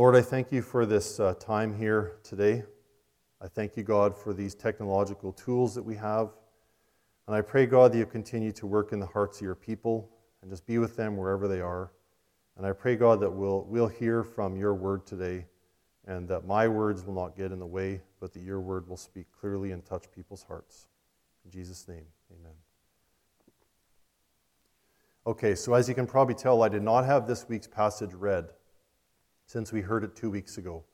Lord, 0.00 0.16
I 0.16 0.22
thank 0.22 0.50
you 0.50 0.62
for 0.62 0.86
this 0.86 1.20
uh, 1.20 1.34
time 1.34 1.76
here 1.76 2.16
today. 2.22 2.64
I 3.38 3.48
thank 3.48 3.76
you, 3.76 3.82
God, 3.82 4.16
for 4.16 4.32
these 4.32 4.54
technological 4.54 5.30
tools 5.30 5.74
that 5.74 5.82
we 5.82 5.94
have. 5.96 6.30
And 7.26 7.36
I 7.36 7.42
pray, 7.42 7.66
God, 7.66 7.92
that 7.92 7.98
you 7.98 8.06
continue 8.06 8.50
to 8.52 8.66
work 8.66 8.94
in 8.94 8.98
the 8.98 9.04
hearts 9.04 9.40
of 9.40 9.42
your 9.42 9.54
people 9.54 10.08
and 10.40 10.50
just 10.50 10.64
be 10.64 10.78
with 10.78 10.96
them 10.96 11.18
wherever 11.18 11.46
they 11.46 11.60
are. 11.60 11.92
And 12.56 12.66
I 12.66 12.72
pray, 12.72 12.96
God, 12.96 13.20
that 13.20 13.30
we'll, 13.30 13.66
we'll 13.68 13.88
hear 13.88 14.24
from 14.24 14.56
your 14.56 14.72
word 14.72 15.06
today 15.06 15.44
and 16.06 16.26
that 16.28 16.46
my 16.46 16.66
words 16.66 17.04
will 17.04 17.12
not 17.12 17.36
get 17.36 17.52
in 17.52 17.58
the 17.58 17.66
way, 17.66 18.00
but 18.20 18.32
that 18.32 18.40
your 18.40 18.62
word 18.62 18.88
will 18.88 18.96
speak 18.96 19.26
clearly 19.38 19.72
and 19.72 19.84
touch 19.84 20.10
people's 20.10 20.44
hearts. 20.44 20.86
In 21.44 21.50
Jesus' 21.50 21.86
name, 21.86 22.06
amen. 22.32 22.54
Okay, 25.26 25.54
so 25.54 25.74
as 25.74 25.90
you 25.90 25.94
can 25.94 26.06
probably 26.06 26.34
tell, 26.34 26.62
I 26.62 26.70
did 26.70 26.82
not 26.82 27.04
have 27.04 27.26
this 27.26 27.46
week's 27.50 27.66
passage 27.66 28.14
read 28.14 28.48
since 29.50 29.72
we 29.72 29.80
heard 29.80 30.04
it 30.04 30.14
two 30.14 30.30
weeks 30.30 30.58
ago. 30.58 30.84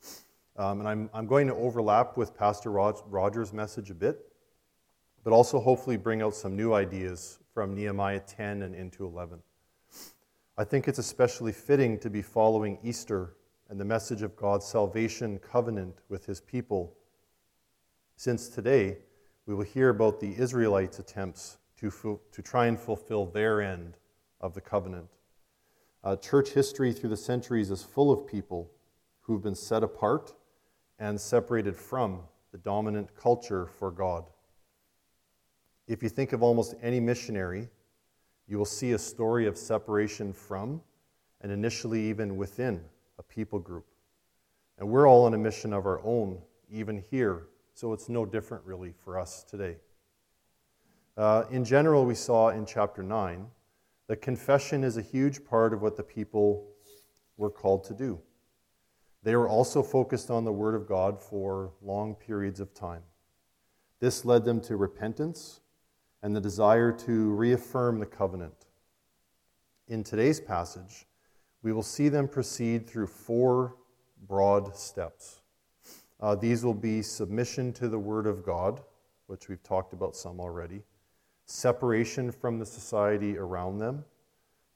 Um, 0.57 0.81
and 0.81 0.89
I'm, 0.89 1.11
I'm 1.13 1.27
going 1.27 1.47
to 1.49 1.55
overlap 1.55 2.17
with 2.17 2.35
Pastor 2.35 2.71
Roger's 2.71 3.53
message 3.53 3.91
a 3.91 3.95
bit, 3.95 4.33
but 5.25 5.35
also 5.35 5.61
hopefully 5.61 5.99
bring 5.99 6.23
out 6.23 6.35
some 6.35 6.57
new 6.57 6.73
ideas 6.73 7.39
from 7.53 7.75
Nehemiah 7.75 8.21
10 8.21 8.63
and 8.63 8.75
into 8.75 9.05
11. 9.05 9.41
I 10.57 10.65
think 10.65 10.89
it's 10.89 10.99
especially 10.99 11.53
fitting 11.53 11.99
to 11.99 12.09
be 12.09 12.23
following 12.23 12.79
Easter 12.83 13.35
and 13.69 13.79
the 13.79 13.85
message 13.85 14.23
of 14.23 14.35
God's 14.37 14.65
salvation 14.65 15.39
covenant 15.39 15.99
with 16.09 16.25
his 16.25 16.41
people, 16.41 16.95
since 18.17 18.49
today 18.49 18.97
we 19.45 19.55
will 19.55 19.65
hear 19.65 19.91
about 19.91 20.19
the 20.19 20.35
Israelites' 20.35 20.99
attempts 20.99 21.59
to, 21.81 21.91
to 22.33 22.41
try 22.41 22.69
and 22.69 22.81
fulfill 22.81 23.27
their 23.27 23.61
end 23.61 23.99
of 24.41 24.55
the 24.55 24.63
covenant. 24.63 25.16
Uh, 26.05 26.17
church 26.17 26.51
history 26.51 26.93
through 26.93 27.11
the 27.11 27.17
centuries 27.17 27.71
is 27.71 27.83
full 27.83 28.13
of 28.13 28.27
people 28.27 28.71
who've 29.21 29.43
been 29.43 29.55
set 29.55 29.83
apart 29.83 30.35
and 30.99 31.21
separated 31.21 31.77
from 31.77 32.21
the 32.53 32.59
dominant 32.59 33.15
culture 33.17 33.67
for 33.67 33.91
God. 33.91 34.25
If 35.89 36.03
you 36.03 36.09
think 36.09 36.33
of 36.33 36.43
almost 36.43 36.75
any 36.83 37.01
missionary, 37.01 37.69
you 38.49 38.59
will 38.59 38.65
see 38.65 38.93
a 38.93 38.99
story 38.99 39.47
of 39.47 39.57
separation 39.57 40.33
from 40.33 40.81
and 41.41 41.53
initially 41.53 42.09
even 42.09 42.37
within 42.37 42.81
a 43.19 43.23
people 43.23 43.59
group. 43.59 43.87
And 44.79 44.89
we're 44.89 45.09
all 45.09 45.25
on 45.25 45.35
a 45.35 45.39
mission 45.39 45.73
of 45.73 45.87
our 45.87 46.01
own, 46.05 46.39
even 46.71 47.03
here, 47.11 47.49
so 47.75 47.93
it's 47.93 48.09
no 48.09 48.25
different 48.25 48.65
really 48.65 48.93
for 49.05 49.19
us 49.19 49.43
today. 49.43 49.77
Uh, 51.17 51.45
in 51.51 51.65
general, 51.65 52.05
we 52.05 52.15
saw 52.15 52.51
in 52.51 52.67
chapter 52.67 53.03
9 53.03 53.47
that 54.09 54.23
confession 54.23 54.85
is 54.85 54.97
a 54.97 55.03
huge 55.03 55.45
part 55.45 55.73
of 55.73 55.83
what 55.83 55.97
the 55.97 56.03
people 56.03 56.69
were 57.37 57.51
called 57.51 57.85
to 57.85 57.95
do. 57.95 58.21
They 59.23 59.35
were 59.35 59.49
also 59.49 59.83
focused 59.83 60.31
on 60.31 60.45
the 60.45 60.53
Word 60.53 60.75
of 60.75 60.87
God 60.87 61.21
for 61.21 61.73
long 61.83 62.15
periods 62.15 62.61
of 62.61 62.73
time. 62.73 63.03
This 63.99 64.25
led 64.25 64.45
them 64.45 64.61
to 64.63 64.77
repentance 64.77 65.61
and 66.23 66.35
the 66.35 66.41
desire 66.41 66.93
to 66.93 67.31
reaffirm 67.33 67.99
the 67.99 68.07
covenant. 68.07 68.67
In 69.89 70.05
today's 70.05 70.41
passage, 70.41 71.07
we 71.63 71.73
will 71.73 71.83
see 71.83 72.09
them 72.09 72.29
proceed 72.29 72.89
through 72.89 73.09
four 73.09 73.77
broad 74.29 74.77
steps. 74.77 75.43
Uh, 76.21 76.35
these 76.35 76.65
will 76.65 76.75
be 76.75 77.03
submission 77.03 77.73
to 77.73 77.89
the 77.89 77.99
Word 77.99 78.27
of 78.27 78.45
God, 78.45 78.81
which 79.27 79.49
we've 79.49 79.63
talked 79.63 79.93
about 79.93 80.17
some 80.17 80.41
already, 80.41 80.83
separation 81.47 82.31
from 82.31 82.59
the 82.59 82.67
society 82.67 83.39
around 83.39 83.79
them, 83.79 84.05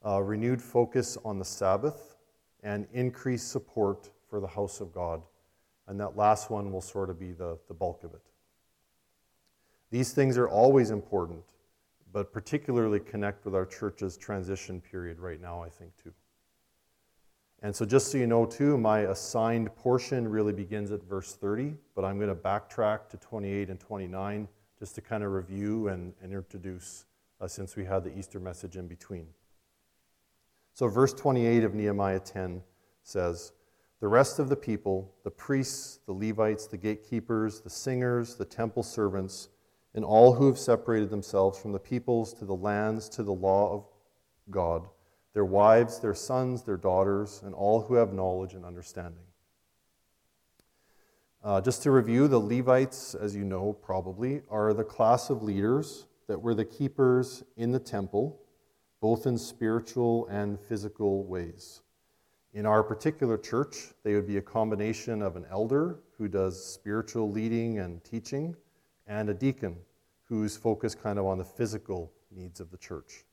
renewed 0.03 0.61
focus 0.61 1.17
on 1.23 1.37
the 1.37 1.45
Sabbath, 1.45 2.15
and 2.63 2.87
increased 2.93 3.51
support 3.51 4.09
for 4.29 4.39
the 4.39 4.47
house 4.47 4.81
of 4.81 4.93
God. 4.93 5.21
And 5.87 5.99
that 5.99 6.15
last 6.15 6.49
one 6.49 6.71
will 6.71 6.81
sort 6.81 7.09
of 7.09 7.19
be 7.19 7.33
the, 7.33 7.57
the 7.67 7.73
bulk 7.73 8.03
of 8.03 8.13
it. 8.13 8.21
These 9.91 10.13
things 10.13 10.37
are 10.37 10.47
always 10.47 10.89
important, 10.89 11.43
but 12.13 12.31
particularly 12.31 12.99
connect 12.99 13.43
with 13.43 13.53
our 13.53 13.65
church's 13.65 14.15
transition 14.15 14.79
period 14.79 15.19
right 15.19 15.41
now, 15.41 15.61
I 15.61 15.69
think, 15.69 15.91
too. 16.01 16.13
And 17.61 17.75
so, 17.75 17.85
just 17.85 18.11
so 18.11 18.17
you 18.17 18.25
know, 18.25 18.45
too, 18.45 18.77
my 18.77 19.01
assigned 19.01 19.75
portion 19.75 20.27
really 20.27 20.53
begins 20.53 20.91
at 20.91 21.03
verse 21.03 21.35
30, 21.35 21.75
but 21.93 22.05
I'm 22.05 22.17
going 22.17 22.29
to 22.29 22.35
backtrack 22.35 23.09
to 23.09 23.17
28 23.17 23.69
and 23.69 23.79
29 23.79 24.47
just 24.81 24.95
to 24.95 25.01
kind 25.01 25.23
of 25.23 25.31
review 25.31 25.89
and, 25.89 26.11
and 26.23 26.33
introduce 26.33 27.05
uh, 27.39 27.47
since 27.47 27.75
we 27.75 27.85
had 27.85 28.03
the 28.03 28.17
Easter 28.17 28.39
message 28.39 28.77
in 28.77 28.87
between. 28.87 29.27
So, 30.73 30.87
verse 30.87 31.13
28 31.13 31.63
of 31.63 31.75
Nehemiah 31.75 32.19
10 32.19 32.63
says, 33.03 33.53
The 33.99 34.07
rest 34.07 34.39
of 34.39 34.49
the 34.49 34.55
people, 34.55 35.13
the 35.23 35.29
priests, 35.29 35.99
the 36.07 36.13
Levites, 36.13 36.65
the 36.65 36.77
gatekeepers, 36.77 37.61
the 37.61 37.69
singers, 37.69 38.33
the 38.33 38.45
temple 38.45 38.81
servants, 38.81 39.49
and 39.93 40.03
all 40.03 40.33
who 40.33 40.47
have 40.47 40.57
separated 40.57 41.11
themselves 41.11 41.59
from 41.59 41.73
the 41.73 41.79
peoples 41.79 42.33
to 42.33 42.45
the 42.45 42.55
lands 42.55 43.07
to 43.09 43.21
the 43.21 43.31
law 43.31 43.71
of 43.71 43.85
God, 44.49 44.87
their 45.35 45.45
wives, 45.45 45.99
their 45.99 46.15
sons, 46.15 46.63
their 46.63 46.75
daughters, 46.77 47.43
and 47.45 47.53
all 47.53 47.81
who 47.81 47.93
have 47.93 48.13
knowledge 48.13 48.55
and 48.55 48.65
understanding. 48.65 49.25
Uh, 51.43 51.59
just 51.59 51.81
to 51.81 51.89
review, 51.89 52.27
the 52.27 52.37
Levites, 52.37 53.15
as 53.15 53.35
you 53.35 53.43
know 53.43 53.73
probably, 53.73 54.43
are 54.51 54.73
the 54.73 54.83
class 54.83 55.31
of 55.31 55.41
leaders 55.41 56.05
that 56.27 56.39
were 56.39 56.53
the 56.53 56.63
keepers 56.63 57.43
in 57.57 57.71
the 57.71 57.79
temple, 57.79 58.39
both 58.99 59.25
in 59.25 59.35
spiritual 59.35 60.27
and 60.27 60.59
physical 60.59 61.23
ways. 61.23 61.81
In 62.53 62.67
our 62.67 62.83
particular 62.83 63.39
church, 63.39 63.87
they 64.03 64.13
would 64.13 64.27
be 64.27 64.37
a 64.37 64.41
combination 64.41 65.23
of 65.23 65.35
an 65.35 65.47
elder 65.49 65.97
who 66.15 66.27
does 66.27 66.63
spiritual 66.63 67.31
leading 67.31 67.79
and 67.79 68.03
teaching, 68.03 68.55
and 69.07 69.27
a 69.27 69.33
deacon 69.33 69.75
who's 70.25 70.55
focused 70.55 71.01
kind 71.01 71.17
of 71.17 71.25
on 71.25 71.39
the 71.39 71.45
physical 71.45 72.11
needs 72.29 72.59
of 72.59 72.69
the 72.69 72.77
church. 72.77 73.25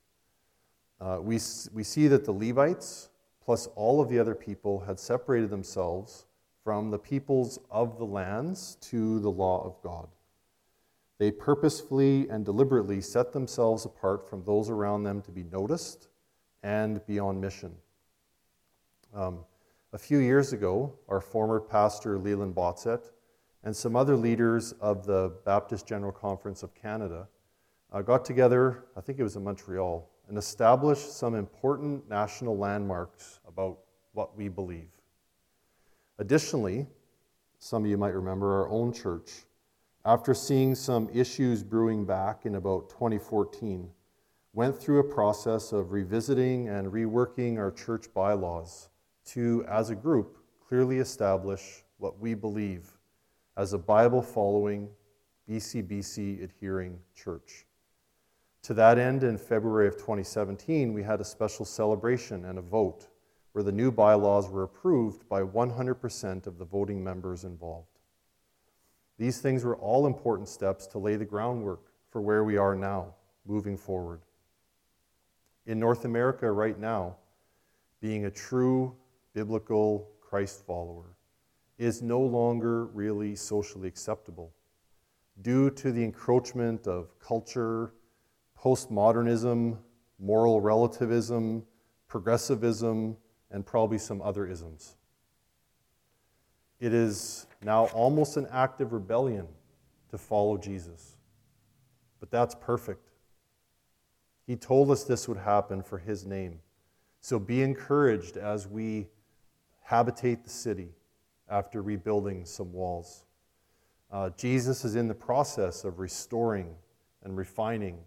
Uh, 0.98 1.18
we, 1.20 1.38
we 1.74 1.82
see 1.84 2.08
that 2.08 2.24
the 2.24 2.32
Levites, 2.32 3.10
plus 3.44 3.66
all 3.76 4.00
of 4.00 4.08
the 4.08 4.18
other 4.18 4.34
people, 4.34 4.80
had 4.80 4.98
separated 4.98 5.50
themselves 5.50 6.24
from 6.68 6.90
the 6.90 6.98
peoples 6.98 7.58
of 7.70 7.96
the 7.96 8.04
lands 8.04 8.76
to 8.82 9.20
the 9.20 9.30
law 9.30 9.64
of 9.64 9.82
God. 9.82 10.06
They 11.16 11.30
purposefully 11.30 12.28
and 12.28 12.44
deliberately 12.44 13.00
set 13.00 13.32
themselves 13.32 13.86
apart 13.86 14.28
from 14.28 14.44
those 14.44 14.68
around 14.68 15.04
them 15.04 15.22
to 15.22 15.30
be 15.30 15.44
noticed 15.44 16.08
and 16.62 17.00
be 17.06 17.18
on 17.18 17.40
mission. 17.40 17.74
Um, 19.14 19.46
a 19.94 19.98
few 19.98 20.18
years 20.18 20.52
ago, 20.52 20.92
our 21.08 21.22
former 21.22 21.58
pastor, 21.58 22.18
Leland 22.18 22.54
Botset 22.54 23.12
and 23.64 23.74
some 23.74 23.96
other 23.96 24.14
leaders 24.14 24.72
of 24.72 25.06
the 25.06 25.32
Baptist 25.46 25.86
General 25.86 26.12
Conference 26.12 26.62
of 26.62 26.74
Canada 26.74 27.28
uh, 27.94 28.02
got 28.02 28.26
together, 28.26 28.84
I 28.94 29.00
think 29.00 29.18
it 29.18 29.22
was 29.22 29.36
in 29.36 29.44
Montreal, 29.44 30.06
and 30.28 30.36
established 30.36 31.16
some 31.16 31.34
important 31.34 32.10
national 32.10 32.58
landmarks 32.58 33.40
about 33.48 33.78
what 34.12 34.36
we 34.36 34.48
believe. 34.48 34.97
Additionally, 36.18 36.86
some 37.58 37.84
of 37.84 37.90
you 37.90 37.96
might 37.96 38.14
remember 38.14 38.60
our 38.60 38.68
own 38.68 38.92
church, 38.92 39.46
after 40.04 40.34
seeing 40.34 40.74
some 40.74 41.08
issues 41.12 41.62
brewing 41.62 42.04
back 42.04 42.46
in 42.46 42.54
about 42.54 42.88
2014, 42.88 43.90
went 44.52 44.76
through 44.76 45.00
a 45.00 45.14
process 45.14 45.72
of 45.72 45.92
revisiting 45.92 46.68
and 46.68 46.88
reworking 46.88 47.58
our 47.58 47.70
church 47.70 48.06
bylaws 48.14 48.88
to, 49.24 49.64
as 49.68 49.90
a 49.90 49.94
group, 49.94 50.38
clearly 50.66 50.98
establish 50.98 51.84
what 51.98 52.18
we 52.18 52.34
believe 52.34 52.90
as 53.56 53.72
a 53.72 53.78
Bible 53.78 54.22
following, 54.22 54.88
BCBC 55.48 56.42
adhering 56.42 56.98
church. 57.14 57.66
To 58.62 58.74
that 58.74 58.98
end, 58.98 59.24
in 59.24 59.36
February 59.36 59.88
of 59.88 59.96
2017, 59.96 60.92
we 60.92 61.02
had 61.02 61.20
a 61.20 61.24
special 61.24 61.64
celebration 61.64 62.44
and 62.44 62.58
a 62.58 62.62
vote 62.62 63.07
where 63.58 63.64
the 63.64 63.72
new 63.72 63.90
bylaws 63.90 64.48
were 64.48 64.62
approved 64.62 65.28
by 65.28 65.42
100% 65.42 66.46
of 66.46 66.58
the 66.58 66.64
voting 66.64 67.02
members 67.02 67.42
involved. 67.42 67.98
These 69.18 69.40
things 69.40 69.64
were 69.64 69.76
all 69.78 70.06
important 70.06 70.48
steps 70.48 70.86
to 70.86 70.98
lay 71.00 71.16
the 71.16 71.24
groundwork 71.24 71.80
for 72.08 72.20
where 72.20 72.44
we 72.44 72.56
are 72.56 72.76
now, 72.76 73.16
moving 73.44 73.76
forward. 73.76 74.20
In 75.66 75.80
North 75.80 76.04
America 76.04 76.48
right 76.48 76.78
now, 76.78 77.16
being 78.00 78.26
a 78.26 78.30
true 78.30 78.94
biblical 79.34 80.08
Christ 80.20 80.64
follower 80.64 81.16
is 81.78 82.00
no 82.00 82.20
longer 82.20 82.86
really 82.86 83.34
socially 83.34 83.88
acceptable 83.88 84.52
due 85.42 85.68
to 85.70 85.90
the 85.90 86.04
encroachment 86.04 86.86
of 86.86 87.18
culture 87.18 87.92
postmodernism, 88.56 89.78
moral 90.20 90.60
relativism, 90.60 91.64
progressivism, 92.06 93.16
and 93.50 93.64
probably 93.64 93.98
some 93.98 94.20
other 94.22 94.46
isms. 94.46 94.96
It 96.80 96.92
is 96.92 97.46
now 97.62 97.86
almost 97.86 98.36
an 98.36 98.46
act 98.50 98.80
of 98.80 98.92
rebellion 98.92 99.48
to 100.10 100.18
follow 100.18 100.56
Jesus. 100.56 101.16
But 102.20 102.30
that's 102.30 102.54
perfect. 102.54 103.10
He 104.46 104.56
told 104.56 104.90
us 104.90 105.04
this 105.04 105.28
would 105.28 105.38
happen 105.38 105.82
for 105.82 105.98
His 105.98 106.24
name. 106.24 106.60
So 107.20 107.38
be 107.38 107.62
encouraged 107.62 108.36
as 108.36 108.66
we 108.66 109.08
habitate 109.82 110.44
the 110.44 110.50
city 110.50 110.90
after 111.48 111.82
rebuilding 111.82 112.44
some 112.44 112.72
walls. 112.72 113.24
Uh, 114.10 114.30
Jesus 114.30 114.84
is 114.84 114.96
in 114.96 115.08
the 115.08 115.14
process 115.14 115.84
of 115.84 115.98
restoring 115.98 116.74
and 117.22 117.36
refining 117.36 117.98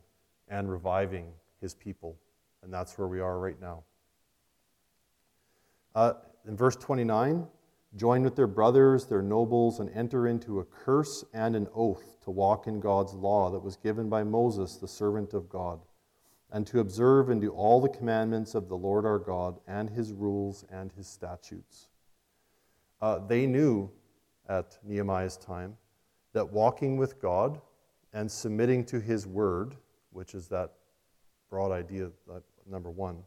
and 0.48 0.72
reviving 0.72 1.28
his 1.60 1.74
people, 1.74 2.18
and 2.64 2.74
that's 2.74 2.98
where 2.98 3.08
we 3.08 3.20
are 3.20 3.40
right 3.40 3.60
now. 3.62 3.84
Uh, 5.94 6.14
in 6.48 6.56
verse 6.56 6.76
29, 6.76 7.46
join 7.96 8.24
with 8.24 8.36
their 8.36 8.48
brothers, 8.48 9.06
their 9.06 9.22
nobles, 9.22 9.80
and 9.80 9.90
enter 9.94 10.28
into 10.28 10.60
a 10.60 10.66
curse 10.66 11.24
and 11.34 11.56
an 11.56 11.68
oath 11.76 12.18
to 12.24 12.32
walk 12.32 12.68
in 12.68 12.80
God's 12.80 13.14
law 13.14 13.52
that 13.52 13.60
was 13.60 13.76
given 13.76 14.10
by 14.10 14.24
Moses, 14.24 14.78
the 14.78 14.88
servant 14.88 15.34
of 15.34 15.50
God, 15.50 15.82
and 16.52 16.66
to 16.68 16.80
observe 16.80 17.30
and 17.30 17.42
do 17.42 17.50
all 17.50 17.82
the 17.82 17.90
commandments 17.90 18.56
of 18.56 18.70
the 18.70 18.78
Lord 18.78 19.06
our 19.06 19.20
God 19.20 19.60
and 19.68 19.90
his 19.90 20.14
rules 20.14 20.64
and 20.72 20.92
his 20.94 21.08
statutes. 21.08 21.88
Uh, 23.02 23.20
they 23.20 23.46
knew 23.46 23.92
at 24.48 24.78
Nehemiah's 24.84 25.38
time 25.38 25.76
that 26.34 26.52
walking 26.52 26.98
with 26.98 27.22
God 27.22 27.60
and 28.14 28.32
submitting 28.32 28.86
to 28.86 29.00
his 29.00 29.26
word, 29.26 29.76
which 30.12 30.36
is 30.36 30.48
that 30.50 30.72
broad 31.50 31.72
idea, 31.72 32.10
number 32.70 32.90
one, 32.90 33.24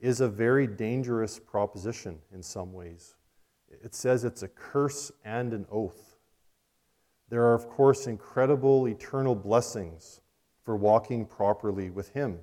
is 0.00 0.20
a 0.20 0.28
very 0.28 0.66
dangerous 0.66 1.38
proposition 1.38 2.18
in 2.32 2.42
some 2.42 2.72
ways. 2.72 3.16
It 3.68 3.94
says 3.94 4.24
it's 4.24 4.42
a 4.42 4.48
curse 4.48 5.12
and 5.24 5.52
an 5.52 5.66
oath. 5.70 6.16
There 7.28 7.44
are, 7.44 7.54
of 7.54 7.68
course, 7.68 8.06
incredible 8.06 8.88
eternal 8.88 9.34
blessings 9.34 10.20
for 10.64 10.76
walking 10.76 11.26
properly 11.26 11.90
with 11.90 12.08
Him, 12.10 12.40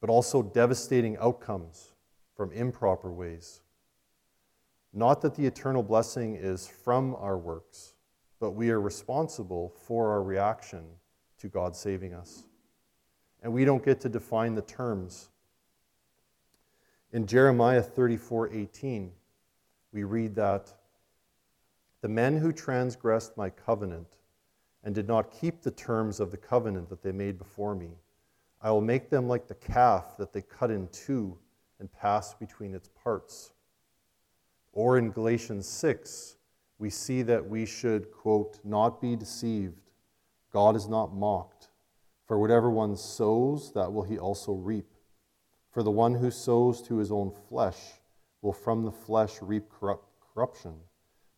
but 0.00 0.10
also 0.10 0.42
devastating 0.42 1.16
outcomes 1.16 1.92
from 2.36 2.52
improper 2.52 3.10
ways. 3.10 3.62
Not 4.92 5.22
that 5.22 5.34
the 5.34 5.46
eternal 5.46 5.82
blessing 5.82 6.36
is 6.36 6.66
from 6.66 7.14
our 7.16 7.38
works, 7.38 7.94
but 8.38 8.52
we 8.52 8.70
are 8.70 8.80
responsible 8.80 9.72
for 9.86 10.10
our 10.10 10.22
reaction 10.22 10.84
to 11.38 11.48
God 11.48 11.74
saving 11.74 12.14
us. 12.14 12.44
And 13.42 13.52
we 13.52 13.64
don't 13.64 13.84
get 13.84 14.00
to 14.02 14.08
define 14.08 14.54
the 14.54 14.62
terms 14.62 15.29
in 17.12 17.26
Jeremiah 17.26 17.82
34 17.82 18.52
18, 18.52 19.10
we 19.92 20.04
read 20.04 20.34
that 20.36 20.72
the 22.02 22.08
men 22.08 22.36
who 22.36 22.52
transgressed 22.52 23.36
my 23.36 23.50
covenant 23.50 24.16
and 24.84 24.94
did 24.94 25.08
not 25.08 25.30
keep 25.30 25.60
the 25.60 25.70
terms 25.70 26.20
of 26.20 26.30
the 26.30 26.36
covenant 26.36 26.88
that 26.88 27.02
they 27.02 27.12
made 27.12 27.36
before 27.36 27.74
me, 27.74 27.90
I 28.62 28.70
will 28.70 28.80
make 28.80 29.10
them 29.10 29.26
like 29.26 29.48
the 29.48 29.54
calf 29.54 30.16
that 30.18 30.32
they 30.32 30.42
cut 30.42 30.70
in 30.70 30.88
two 30.88 31.36
and 31.78 31.92
pass 31.92 32.34
between 32.34 32.74
its 32.74 32.88
parts. 32.88 33.52
Or 34.72 34.96
in 34.96 35.10
Galatians 35.10 35.66
6, 35.66 36.36
we 36.78 36.90
see 36.90 37.22
that 37.22 37.46
we 37.46 37.66
should, 37.66 38.10
quote, 38.12 38.58
not 38.64 39.00
be 39.00 39.16
deceived. 39.16 39.90
God 40.52 40.76
is 40.76 40.88
not 40.88 41.14
mocked. 41.14 41.68
For 42.26 42.38
whatever 42.38 42.70
one 42.70 42.96
sows, 42.96 43.72
that 43.72 43.92
will 43.92 44.04
he 44.04 44.18
also 44.18 44.52
reap. 44.52 44.89
For 45.70 45.82
the 45.82 45.90
one 45.90 46.14
who 46.14 46.30
sows 46.30 46.82
to 46.82 46.96
his 46.96 47.12
own 47.12 47.32
flesh 47.48 47.78
will 48.42 48.52
from 48.52 48.84
the 48.84 48.90
flesh 48.90 49.40
reap 49.40 49.70
corruption, 49.70 50.74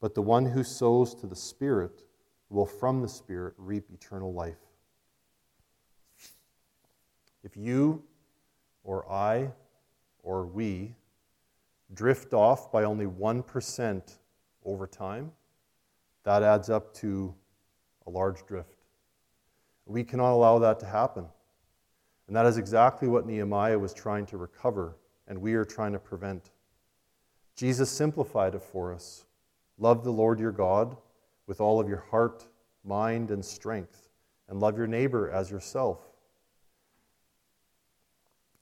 but 0.00 0.14
the 0.14 0.22
one 0.22 0.46
who 0.46 0.64
sows 0.64 1.14
to 1.16 1.26
the 1.26 1.36
Spirit 1.36 2.04
will 2.48 2.66
from 2.66 3.02
the 3.02 3.08
Spirit 3.08 3.54
reap 3.58 3.84
eternal 3.92 4.32
life. 4.32 4.58
If 7.44 7.56
you 7.56 8.02
or 8.84 9.10
I 9.10 9.50
or 10.22 10.46
we 10.46 10.94
drift 11.92 12.32
off 12.32 12.72
by 12.72 12.84
only 12.84 13.06
1% 13.06 14.18
over 14.64 14.86
time, 14.86 15.32
that 16.24 16.42
adds 16.42 16.70
up 16.70 16.94
to 16.94 17.34
a 18.06 18.10
large 18.10 18.46
drift. 18.46 18.84
We 19.84 20.04
cannot 20.04 20.32
allow 20.32 20.58
that 20.60 20.78
to 20.80 20.86
happen. 20.86 21.26
And 22.26 22.36
that 22.36 22.46
is 22.46 22.56
exactly 22.56 23.08
what 23.08 23.26
Nehemiah 23.26 23.78
was 23.78 23.92
trying 23.92 24.26
to 24.26 24.36
recover, 24.36 24.96
and 25.26 25.40
we 25.40 25.54
are 25.54 25.64
trying 25.64 25.92
to 25.92 25.98
prevent. 25.98 26.50
Jesus 27.56 27.90
simplified 27.90 28.54
it 28.54 28.62
for 28.62 28.92
us. 28.92 29.24
Love 29.78 30.04
the 30.04 30.12
Lord 30.12 30.38
your 30.38 30.52
God 30.52 30.96
with 31.46 31.60
all 31.60 31.80
of 31.80 31.88
your 31.88 32.04
heart, 32.10 32.46
mind, 32.84 33.30
and 33.30 33.44
strength, 33.44 34.08
and 34.48 34.60
love 34.60 34.78
your 34.78 34.86
neighbor 34.86 35.30
as 35.30 35.50
yourself. 35.50 35.98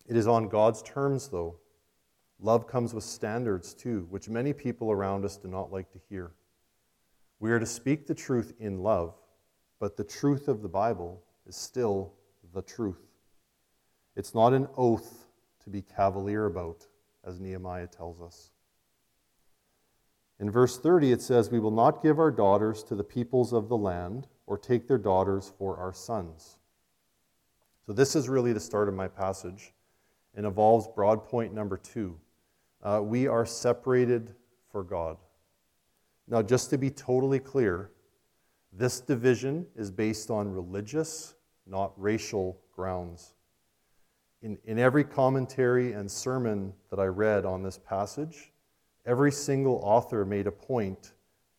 It 0.06 0.16
is 0.16 0.26
on 0.26 0.48
God's 0.48 0.82
terms, 0.82 1.28
though. 1.28 1.56
Love 2.40 2.66
comes 2.66 2.94
with 2.94 3.04
standards, 3.04 3.74
too, 3.74 4.06
which 4.10 4.28
many 4.28 4.52
people 4.52 4.90
around 4.90 5.24
us 5.24 5.36
do 5.36 5.46
not 5.46 5.70
like 5.70 5.90
to 5.92 6.00
hear. 6.08 6.32
We 7.38 7.52
are 7.52 7.60
to 7.60 7.66
speak 7.66 8.06
the 8.06 8.14
truth 8.14 8.54
in 8.58 8.82
love, 8.82 9.14
but 9.78 9.96
the 9.96 10.04
truth 10.04 10.48
of 10.48 10.62
the 10.62 10.68
Bible 10.68 11.22
is 11.46 11.54
still 11.54 12.14
the 12.52 12.62
truth. 12.62 13.09
It's 14.16 14.34
not 14.34 14.52
an 14.52 14.68
oath 14.76 15.26
to 15.64 15.70
be 15.70 15.82
cavalier 15.82 16.46
about, 16.46 16.86
as 17.24 17.40
Nehemiah 17.40 17.86
tells 17.86 18.20
us. 18.20 18.50
In 20.38 20.50
verse 20.50 20.78
30, 20.78 21.12
it 21.12 21.22
says, 21.22 21.50
We 21.50 21.60
will 21.60 21.70
not 21.70 22.02
give 22.02 22.18
our 22.18 22.30
daughters 22.30 22.82
to 22.84 22.94
the 22.94 23.04
peoples 23.04 23.52
of 23.52 23.68
the 23.68 23.76
land 23.76 24.26
or 24.46 24.56
take 24.56 24.88
their 24.88 24.98
daughters 24.98 25.52
for 25.58 25.76
our 25.76 25.92
sons. 25.92 26.56
So, 27.86 27.92
this 27.92 28.16
is 28.16 28.28
really 28.28 28.52
the 28.52 28.60
start 28.60 28.88
of 28.88 28.94
my 28.94 29.08
passage 29.08 29.72
and 30.34 30.46
involves 30.46 30.88
broad 30.88 31.26
point 31.26 31.52
number 31.52 31.76
two. 31.76 32.18
Uh, 32.82 33.00
we 33.02 33.26
are 33.26 33.44
separated 33.44 34.34
for 34.70 34.82
God. 34.82 35.18
Now, 36.26 36.40
just 36.40 36.70
to 36.70 36.78
be 36.78 36.90
totally 36.90 37.38
clear, 37.38 37.90
this 38.72 39.00
division 39.00 39.66
is 39.76 39.90
based 39.90 40.30
on 40.30 40.48
religious, 40.48 41.34
not 41.66 41.92
racial 41.96 42.58
grounds 42.74 43.34
in, 44.42 44.58
in 44.64 44.78
every 44.78 45.04
commentary 45.04 45.92
and 45.92 46.10
sermon 46.10 46.72
that 46.90 46.98
I 46.98 47.06
read 47.06 47.44
on 47.44 47.62
this 47.62 47.78
passage, 47.78 48.52
every 49.04 49.32
single 49.32 49.80
author 49.82 50.24
made 50.24 50.46
a 50.46 50.52
point 50.52 51.12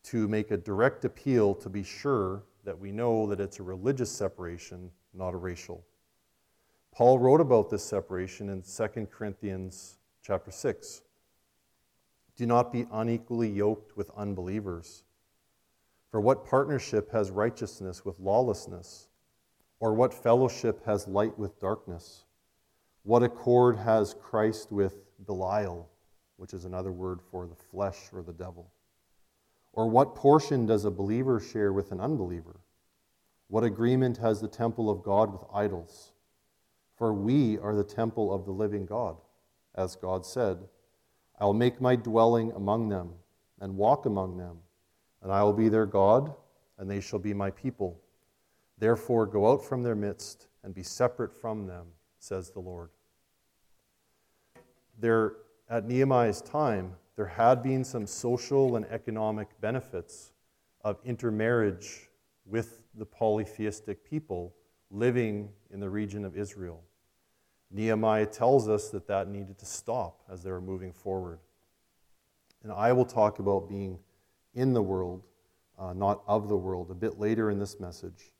to 0.04 0.26
make 0.26 0.50
a 0.50 0.56
direct 0.56 1.04
appeal 1.04 1.54
to 1.54 1.68
be 1.68 1.82
sure 1.82 2.42
that 2.64 2.78
we 2.78 2.90
know 2.90 3.26
that 3.26 3.40
it's 3.40 3.60
a 3.60 3.62
religious 3.62 4.10
separation, 4.10 4.90
not 5.14 5.34
a 5.34 5.36
racial. 5.36 5.84
Paul 6.92 7.18
wrote 7.18 7.40
about 7.40 7.70
this 7.70 7.84
separation 7.84 8.48
in 8.48 8.62
2 8.62 9.06
Corinthians 9.06 9.98
chapter 10.22 10.50
6. 10.50 11.02
Do 12.36 12.46
not 12.46 12.72
be 12.72 12.86
unequally 12.92 13.48
yoked 13.48 13.96
with 13.96 14.10
unbelievers. 14.16 15.04
For 16.10 16.20
what 16.20 16.44
partnership 16.44 17.10
has 17.12 17.30
righteousness 17.30 18.04
with 18.04 18.18
lawlessness? 18.20 19.08
Or 19.80 19.94
what 19.94 20.12
fellowship 20.14 20.84
has 20.84 21.08
light 21.08 21.38
with 21.38 21.58
darkness? 21.58 22.24
What 23.04 23.22
accord 23.22 23.76
has 23.76 24.14
Christ 24.14 24.70
with 24.70 25.02
Belial, 25.26 25.88
which 26.36 26.54
is 26.54 26.64
another 26.64 26.92
word 26.92 27.20
for 27.20 27.46
the 27.46 27.54
flesh 27.54 27.98
or 28.12 28.22
the 28.22 28.32
devil? 28.32 28.70
Or 29.72 29.88
what 29.88 30.14
portion 30.14 30.66
does 30.66 30.84
a 30.84 30.90
believer 30.90 31.40
share 31.40 31.72
with 31.72 31.90
an 31.90 32.00
unbeliever? 32.00 32.60
What 33.48 33.64
agreement 33.64 34.18
has 34.18 34.40
the 34.40 34.48
temple 34.48 34.88
of 34.88 35.02
God 35.02 35.32
with 35.32 35.42
idols? 35.52 36.12
For 36.96 37.12
we 37.12 37.58
are 37.58 37.74
the 37.74 37.82
temple 37.82 38.32
of 38.32 38.44
the 38.44 38.52
living 38.52 38.86
God, 38.86 39.16
as 39.74 39.96
God 39.96 40.24
said, 40.24 40.58
I 41.40 41.44
will 41.44 41.54
make 41.54 41.80
my 41.80 41.96
dwelling 41.96 42.52
among 42.52 42.88
them 42.88 43.14
and 43.60 43.76
walk 43.76 44.06
among 44.06 44.36
them, 44.36 44.58
and 45.22 45.32
I 45.32 45.42
will 45.42 45.52
be 45.52 45.68
their 45.68 45.86
God, 45.86 46.32
and 46.78 46.88
they 46.88 47.00
shall 47.00 47.18
be 47.18 47.34
my 47.34 47.50
people. 47.50 48.00
Therefore, 48.78 49.26
go 49.26 49.50
out 49.50 49.64
from 49.64 49.82
their 49.82 49.96
midst 49.96 50.46
and 50.62 50.72
be 50.72 50.84
separate 50.84 51.32
from 51.32 51.66
them 51.66 51.86
says 52.22 52.50
the 52.50 52.60
Lord. 52.60 52.90
There, 54.98 55.34
at 55.68 55.86
Nehemiah's 55.86 56.40
time, 56.40 56.94
there 57.16 57.26
had 57.26 57.62
been 57.62 57.84
some 57.84 58.06
social 58.06 58.76
and 58.76 58.86
economic 58.86 59.48
benefits 59.60 60.32
of 60.82 60.98
intermarriage 61.04 62.08
with 62.46 62.84
the 62.94 63.04
polytheistic 63.04 64.08
people 64.08 64.54
living 64.90 65.48
in 65.70 65.80
the 65.80 65.90
region 65.90 66.24
of 66.24 66.36
Israel. 66.36 66.82
Nehemiah 67.70 68.26
tells 68.26 68.68
us 68.68 68.90
that 68.90 69.06
that 69.08 69.28
needed 69.28 69.58
to 69.58 69.66
stop 69.66 70.20
as 70.30 70.42
they 70.42 70.50
were 70.50 70.60
moving 70.60 70.92
forward. 70.92 71.40
And 72.62 72.70
I 72.70 72.92
will 72.92 73.04
talk 73.04 73.38
about 73.38 73.68
being 73.68 73.98
in 74.54 74.74
the 74.74 74.82
world, 74.82 75.24
uh, 75.78 75.92
not 75.92 76.22
of 76.26 76.48
the 76.48 76.56
world, 76.56 76.90
a 76.90 76.94
bit 76.94 77.18
later 77.18 77.50
in 77.50 77.58
this 77.58 77.80
message. 77.80 78.31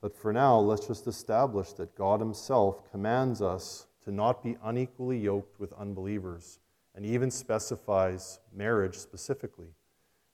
But 0.00 0.16
for 0.16 0.32
now, 0.32 0.58
let's 0.58 0.86
just 0.86 1.06
establish 1.06 1.72
that 1.72 1.96
God 1.96 2.20
Himself 2.20 2.88
commands 2.90 3.42
us 3.42 3.86
to 4.04 4.12
not 4.12 4.42
be 4.42 4.56
unequally 4.62 5.18
yoked 5.18 5.58
with 5.58 5.72
unbelievers, 5.72 6.60
and 6.94 7.04
even 7.04 7.30
specifies 7.30 8.38
marriage 8.54 8.96
specifically, 8.96 9.74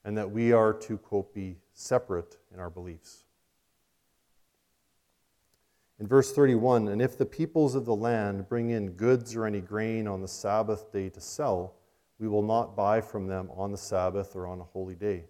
and 0.05 0.17
that 0.19 0.31
we 0.31 0.53
are 0.53 0.73
to, 0.73 0.99
quote, 0.99 1.35
be 1.35 1.57
separate 1.73 2.39
in 2.53 2.61
our 2.61 2.71
beliefs. 2.71 3.25
In 5.99 6.07
verse 6.07 6.33
31, 6.33 6.89
and 6.89 7.01
if 7.01 7.17
the 7.17 7.25
peoples 7.25 7.75
of 7.75 7.87
the 7.87 7.95
land 7.95 8.49
bring 8.49 8.71
in 8.71 8.91
goods 8.91 9.35
or 9.35 9.47
any 9.47 9.61
grain 9.61 10.07
on 10.07 10.21
the 10.21 10.29
Sabbath 10.29 10.93
day 10.93 11.09
to 11.09 11.21
sell, 11.21 11.75
we 12.19 12.29
will 12.29 12.43
not 12.43 12.77
buy 12.77 13.01
from 13.01 13.29
them 13.29 13.49
on 13.57 13.73
the 13.73 13.79
Sabbath 13.79 14.37
or 14.37 14.47
on 14.47 14.61
a 14.61 14.65
holy 14.65 14.95
day. 14.95 15.25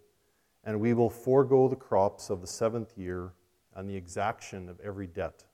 And 0.65 0.81
we 0.81 0.95
will 0.95 1.11
forego 1.11 1.69
the 1.69 1.77
crops 1.77 2.31
of 2.31 2.41
the 2.41 2.47
seventh 2.47 2.97
year 2.97 3.33
and 3.75 3.89
the 3.89 3.97
exaction 3.97 4.69
of 4.69 4.81
every 4.81 5.07
debt. 5.07 5.45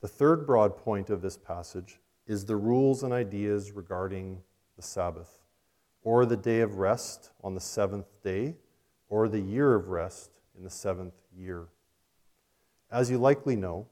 The 0.00 0.08
third 0.08 0.46
broad 0.46 0.76
point 0.76 1.10
of 1.10 1.22
this 1.22 1.36
passage 1.36 2.00
is 2.26 2.44
the 2.44 2.56
rules 2.56 3.02
and 3.02 3.12
ideas 3.12 3.72
regarding 3.72 4.42
the 4.76 4.82
Sabbath, 4.82 5.42
or 6.02 6.24
the 6.24 6.36
day 6.36 6.60
of 6.60 6.78
rest 6.78 7.30
on 7.42 7.54
the 7.54 7.60
seventh 7.60 8.06
day, 8.22 8.56
or 9.08 9.28
the 9.28 9.40
year 9.40 9.74
of 9.74 9.88
rest 9.88 10.30
in 10.56 10.62
the 10.62 10.70
seventh 10.70 11.14
year. 11.36 11.66
As 12.90 13.10
you 13.10 13.18
likely 13.18 13.56
know, 13.56 13.86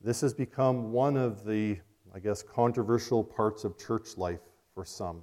this 0.00 0.20
has 0.20 0.32
become 0.32 0.92
one 0.92 1.16
of 1.16 1.44
the, 1.44 1.78
I 2.14 2.20
guess, 2.20 2.42
controversial 2.42 3.22
parts 3.24 3.64
of 3.64 3.78
church 3.78 4.16
life 4.16 4.40
for 4.74 4.84
some. 4.84 5.22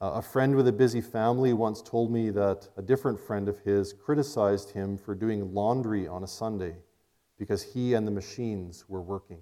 Uh, 0.00 0.12
a 0.14 0.22
friend 0.22 0.56
with 0.56 0.66
a 0.66 0.72
busy 0.72 1.00
family 1.00 1.52
once 1.52 1.80
told 1.80 2.10
me 2.10 2.28
that 2.28 2.68
a 2.76 2.82
different 2.82 3.18
friend 3.18 3.48
of 3.48 3.60
his 3.60 3.92
criticized 3.92 4.70
him 4.70 4.98
for 4.98 5.14
doing 5.14 5.54
laundry 5.54 6.08
on 6.08 6.24
a 6.24 6.26
Sunday 6.26 6.74
because 7.38 7.62
he 7.62 7.94
and 7.94 8.06
the 8.06 8.10
machines 8.10 8.84
were 8.88 9.00
working. 9.00 9.40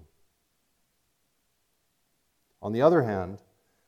On 2.61 2.71
the 2.71 2.81
other 2.81 3.01
hand, 3.01 3.39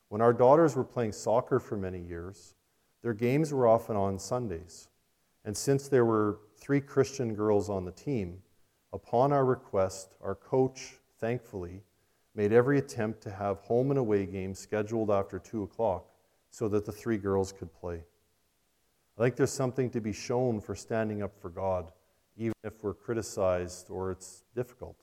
when 0.10 0.22
our 0.22 0.34
daughters 0.34 0.76
were 0.76 0.84
playing 0.84 1.12
soccer 1.12 1.60
for 1.60 1.78
many 1.78 2.00
years, 2.00 2.56
their 3.04 3.14
games 3.14 3.54
were 3.54 3.68
often 3.68 3.96
on 3.96 4.18
Sundays. 4.18 4.90
And 5.44 5.56
since 5.56 5.88
there 5.88 6.06
were 6.06 6.40
three 6.58 6.82
Christian 6.82 7.36
girls 7.36 7.70
on 7.70 7.86
the 7.86 7.92
team, 7.92 8.42
upon 8.92 9.32
our 9.32 9.46
request, 9.46 10.16
our 10.20 10.36
coach, 10.36 10.96
thankfully, 11.20 11.84
made 12.34 12.52
every 12.52 12.80
attempt 12.80 13.22
to 13.22 13.32
have 13.32 13.60
home 13.60 13.92
and 13.92 14.00
away 14.00 14.26
games 14.26 14.58
scheduled 14.58 15.12
after 15.12 15.38
2 15.38 15.64
o'clock 15.64 16.15
so 16.56 16.70
that 16.70 16.86
the 16.86 16.92
three 16.92 17.18
girls 17.18 17.52
could 17.52 17.74
play. 17.74 18.02
I 19.18 19.22
think 19.22 19.36
there's 19.36 19.52
something 19.52 19.90
to 19.90 20.00
be 20.00 20.14
shown 20.14 20.62
for 20.62 20.74
standing 20.74 21.22
up 21.22 21.34
for 21.42 21.50
God, 21.50 21.92
even 22.38 22.54
if 22.64 22.82
we're 22.82 22.94
criticized 22.94 23.90
or 23.90 24.10
it's 24.10 24.46
difficult. 24.56 24.96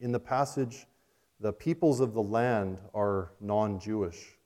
In 0.00 0.10
the 0.10 0.18
passage, 0.18 0.88
the 1.38 1.52
peoples 1.52 2.00
of 2.00 2.12
the 2.12 2.22
land 2.24 2.78
are 2.92 3.34
non 3.40 3.78
Jewish, 3.78 4.36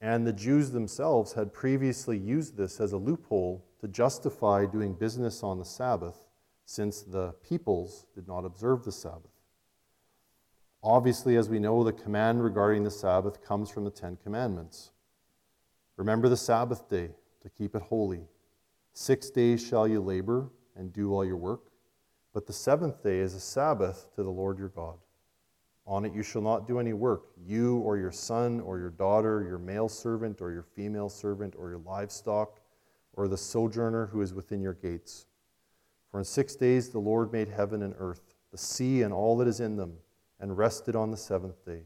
and 0.00 0.24
the 0.24 0.32
Jews 0.32 0.70
themselves 0.70 1.32
had 1.32 1.52
previously 1.52 2.16
used 2.16 2.56
this 2.56 2.78
as 2.78 2.92
a 2.92 2.96
loophole 2.96 3.64
to 3.80 3.88
justify 3.88 4.66
doing 4.66 4.94
business 4.94 5.42
on 5.42 5.58
the 5.58 5.64
Sabbath, 5.64 6.28
since 6.64 7.02
the 7.02 7.32
peoples 7.42 8.06
did 8.14 8.28
not 8.28 8.44
observe 8.44 8.84
the 8.84 8.92
Sabbath. 8.92 9.35
Obviously, 10.88 11.36
as 11.36 11.48
we 11.48 11.58
know, 11.58 11.82
the 11.82 11.92
command 11.92 12.44
regarding 12.44 12.84
the 12.84 12.90
Sabbath 12.92 13.42
comes 13.42 13.68
from 13.68 13.82
the 13.82 13.90
Ten 13.90 14.16
Commandments. 14.22 14.92
Remember 15.96 16.28
the 16.28 16.36
Sabbath 16.36 16.88
day 16.88 17.10
to 17.42 17.48
keep 17.48 17.74
it 17.74 17.82
holy. 17.82 18.28
Six 18.92 19.28
days 19.30 19.60
shall 19.60 19.88
you 19.88 20.00
labor 20.00 20.48
and 20.76 20.92
do 20.92 21.12
all 21.12 21.24
your 21.24 21.38
work, 21.38 21.72
but 22.32 22.46
the 22.46 22.52
seventh 22.52 23.02
day 23.02 23.18
is 23.18 23.34
a 23.34 23.40
Sabbath 23.40 24.14
to 24.14 24.22
the 24.22 24.30
Lord 24.30 24.60
your 24.60 24.68
God. 24.68 24.94
On 25.88 26.04
it 26.04 26.14
you 26.14 26.22
shall 26.22 26.40
not 26.40 26.68
do 26.68 26.78
any 26.78 26.92
work, 26.92 27.32
you 27.44 27.78
or 27.78 27.98
your 27.98 28.12
son 28.12 28.60
or 28.60 28.78
your 28.78 28.90
daughter, 28.90 29.42
your 29.42 29.58
male 29.58 29.88
servant 29.88 30.40
or 30.40 30.52
your 30.52 30.62
female 30.62 31.08
servant, 31.08 31.56
or 31.58 31.68
your 31.68 31.80
livestock, 31.80 32.60
or 33.14 33.26
the 33.26 33.36
sojourner 33.36 34.06
who 34.06 34.22
is 34.22 34.32
within 34.32 34.60
your 34.60 34.74
gates. 34.74 35.26
For 36.12 36.20
in 36.20 36.24
six 36.24 36.54
days 36.54 36.90
the 36.90 37.00
Lord 37.00 37.32
made 37.32 37.48
heaven 37.48 37.82
and 37.82 37.94
earth, 37.98 38.36
the 38.52 38.58
sea 38.58 39.02
and 39.02 39.12
all 39.12 39.36
that 39.38 39.48
is 39.48 39.58
in 39.58 39.76
them 39.76 39.94
and 40.40 40.56
rested 40.56 40.94
on 40.94 41.10
the 41.10 41.16
seventh 41.16 41.64
day. 41.64 41.82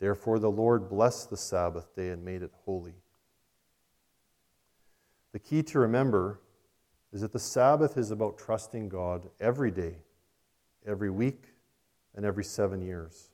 Therefore, 0.00 0.38
the 0.38 0.50
Lord 0.50 0.88
blessed 0.88 1.30
the 1.30 1.36
Sabbath 1.36 1.94
day 1.94 2.10
and 2.10 2.24
made 2.24 2.42
it 2.42 2.52
holy. 2.64 2.94
The 5.32 5.38
key 5.38 5.62
to 5.64 5.78
remember 5.78 6.40
is 7.12 7.20
that 7.20 7.32
the 7.32 7.38
Sabbath 7.38 7.96
is 7.96 8.10
about 8.10 8.38
trusting 8.38 8.88
God 8.88 9.28
every 9.40 9.70
day, 9.70 9.96
every 10.86 11.10
week, 11.10 11.44
and 12.14 12.24
every 12.24 12.44
seven 12.44 12.80
years. 12.80 13.30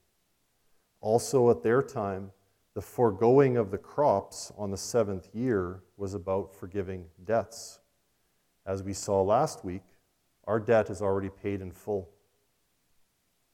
Also, 1.01 1.51
at 1.51 1.63
their 1.63 1.83
time, 1.83 2.31
the 2.75 2.83
foregoing 2.83 3.57
of 3.57 3.71
the 3.71 3.79
crops 3.79 4.53
on 4.57 4.71
the 4.71 4.77
seventh 4.77 5.29
year 5.35 5.83
was 5.97 6.15
about 6.15 6.55
forgiving 6.55 7.07
debts. 7.25 7.81
As 8.65 8.83
we 8.83 8.93
saw 8.93 9.23
last 9.23 9.65
week, 9.65 9.83
our 10.45 10.61
debt 10.61 10.91
is 10.91 11.03
already 11.03 11.31
paid 11.31 11.61
in 11.61 11.73
full. 11.73 12.09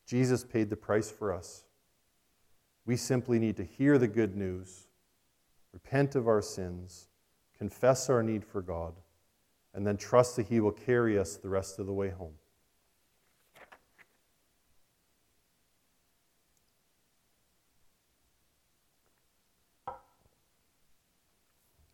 Jesus 0.06 0.44
paid 0.44 0.70
the 0.70 0.76
price 0.76 1.10
for 1.10 1.32
us. 1.32 1.64
We 2.84 2.96
simply 2.96 3.40
need 3.40 3.56
to 3.56 3.64
hear 3.64 3.98
the 3.98 4.06
good 4.06 4.36
news, 4.36 4.86
repent 5.72 6.14
of 6.14 6.28
our 6.28 6.40
sins, 6.40 7.08
confess 7.58 8.08
our 8.08 8.22
need 8.22 8.44
for 8.44 8.62
God, 8.62 8.94
and 9.74 9.84
then 9.84 9.96
trust 9.96 10.36
that 10.36 10.46
He 10.46 10.60
will 10.60 10.72
carry 10.72 11.18
us 11.18 11.36
the 11.36 11.48
rest 11.48 11.80
of 11.80 11.86
the 11.86 11.92
way 11.92 12.10
home. 12.10 12.34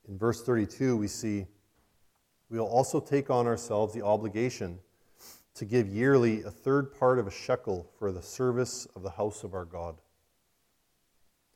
In 0.07 0.19
verse 0.19 0.43
32, 0.43 0.99
we 0.99 1.09
see, 1.09 1.47
We 2.51 2.59
will 2.59 2.67
also 2.67 3.01
take 3.01 3.31
on 3.31 3.47
ourselves 3.47 3.95
the 3.95 4.03
obligation 4.03 4.79
to 5.55 5.65
give 5.65 5.89
yearly 5.89 6.43
a 6.43 6.51
third 6.51 6.95
part 6.99 7.19
of 7.19 7.27
a 7.27 7.31
shekel 7.31 7.91
for 7.99 8.11
the 8.11 8.23
service 8.23 8.87
of 8.97 9.03
the 9.03 9.11
house 9.11 9.45
of 9.45 9.55
our 9.55 9.65
God. 9.65 9.97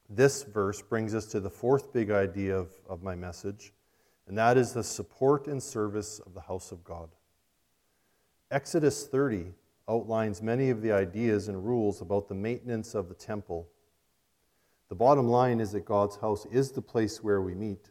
This 0.08 0.42
verse 0.42 0.82
brings 0.82 1.14
us 1.14 1.26
to 1.26 1.40
the 1.40 1.50
fourth 1.50 1.92
big 1.92 2.10
idea 2.10 2.56
of, 2.56 2.70
of 2.88 3.02
my 3.02 3.14
message, 3.14 3.72
and 4.28 4.36
that 4.36 4.56
is 4.56 4.72
the 4.72 4.84
support 4.84 5.46
and 5.46 5.62
service 5.62 6.20
of 6.20 6.34
the 6.34 6.42
house 6.42 6.72
of 6.72 6.84
God. 6.84 7.08
Exodus 8.50 9.06
30 9.06 9.46
outlines 9.88 10.42
many 10.42 10.70
of 10.70 10.82
the 10.82 10.92
ideas 10.92 11.48
and 11.48 11.64
rules 11.64 12.00
about 12.00 12.28
the 12.28 12.34
maintenance 12.34 12.94
of 12.94 13.08
the 13.08 13.14
temple. 13.14 13.68
The 14.88 14.94
bottom 14.94 15.28
line 15.28 15.58
is 15.58 15.72
that 15.72 15.84
God's 15.84 16.16
house 16.16 16.46
is 16.46 16.70
the 16.70 16.82
place 16.82 17.22
where 17.24 17.40
we 17.40 17.54
meet, 17.54 17.90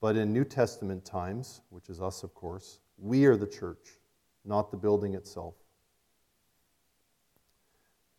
but 0.00 0.16
in 0.16 0.32
New 0.32 0.44
Testament 0.44 1.04
times, 1.04 1.60
which 1.70 1.88
is 1.88 2.00
us, 2.00 2.22
of 2.22 2.34
course, 2.34 2.80
we 2.98 3.24
are 3.24 3.36
the 3.36 3.46
church 3.46 3.97
not 4.48 4.70
the 4.70 4.76
building 4.76 5.14
itself. 5.14 5.54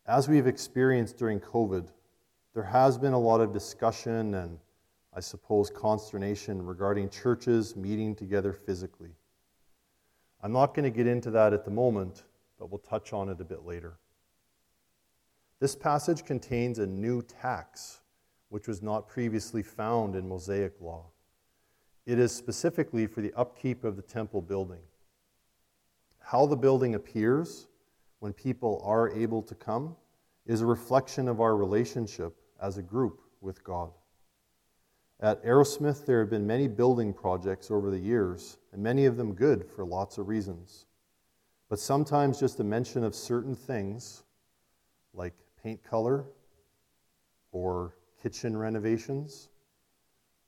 As 0.06 0.28
we've 0.28 0.46
experienced 0.46 1.18
during 1.18 1.40
COVID, 1.40 1.88
there 2.54 2.64
has 2.64 2.98
been 2.98 3.12
a 3.12 3.18
lot 3.18 3.40
of 3.40 3.52
discussion 3.52 4.34
and, 4.34 4.58
I 5.14 5.20
suppose, 5.20 5.70
consternation 5.70 6.64
regarding 6.64 7.10
churches 7.10 7.76
meeting 7.76 8.14
together 8.14 8.52
physically. 8.52 9.10
I'm 10.42 10.52
not 10.52 10.74
going 10.74 10.84
to 10.84 10.96
get 10.96 11.06
into 11.06 11.30
that 11.32 11.52
at 11.52 11.64
the 11.64 11.70
moment, 11.70 12.24
but 12.58 12.70
we'll 12.70 12.78
touch 12.78 13.12
on 13.12 13.28
it 13.28 13.40
a 13.40 13.44
bit 13.44 13.64
later. 13.64 13.98
This 15.60 15.76
passage 15.76 16.24
contains 16.24 16.78
a 16.78 16.86
new 16.86 17.22
tax, 17.22 18.00
which 18.48 18.66
was 18.66 18.82
not 18.82 19.08
previously 19.08 19.62
found 19.62 20.16
in 20.16 20.28
Mosaic 20.28 20.80
law. 20.80 21.04
It 22.06 22.18
is 22.18 22.34
specifically 22.34 23.06
for 23.06 23.20
the 23.20 23.32
upkeep 23.34 23.84
of 23.84 23.96
the 23.96 24.02
temple 24.02 24.40
building. 24.40 24.80
How 26.20 26.46
the 26.46 26.56
building 26.56 26.94
appears 26.94 27.66
when 28.20 28.32
people 28.32 28.80
are 28.84 29.10
able 29.10 29.42
to 29.42 29.54
come 29.54 29.96
is 30.46 30.60
a 30.60 30.66
reflection 30.66 31.28
of 31.28 31.40
our 31.40 31.56
relationship 31.56 32.36
as 32.62 32.78
a 32.78 32.82
group 32.82 33.20
with 33.40 33.64
God. 33.64 33.90
At 35.20 35.44
Arrowsmith, 35.44 36.06
there 36.06 36.20
have 36.20 36.30
been 36.30 36.46
many 36.46 36.66
building 36.66 37.12
projects 37.12 37.70
over 37.70 37.90
the 37.90 37.98
years, 37.98 38.56
and 38.72 38.82
many 38.82 39.04
of 39.04 39.16
them 39.16 39.34
good 39.34 39.66
for 39.70 39.84
lots 39.84 40.16
of 40.16 40.28
reasons. 40.28 40.86
But 41.68 41.78
sometimes 41.78 42.40
just 42.40 42.58
a 42.60 42.64
mention 42.64 43.04
of 43.04 43.14
certain 43.14 43.54
things, 43.54 44.22
like 45.12 45.34
paint 45.62 45.82
color, 45.82 46.24
or 47.52 47.96
kitchen 48.22 48.56
renovations, 48.56 49.50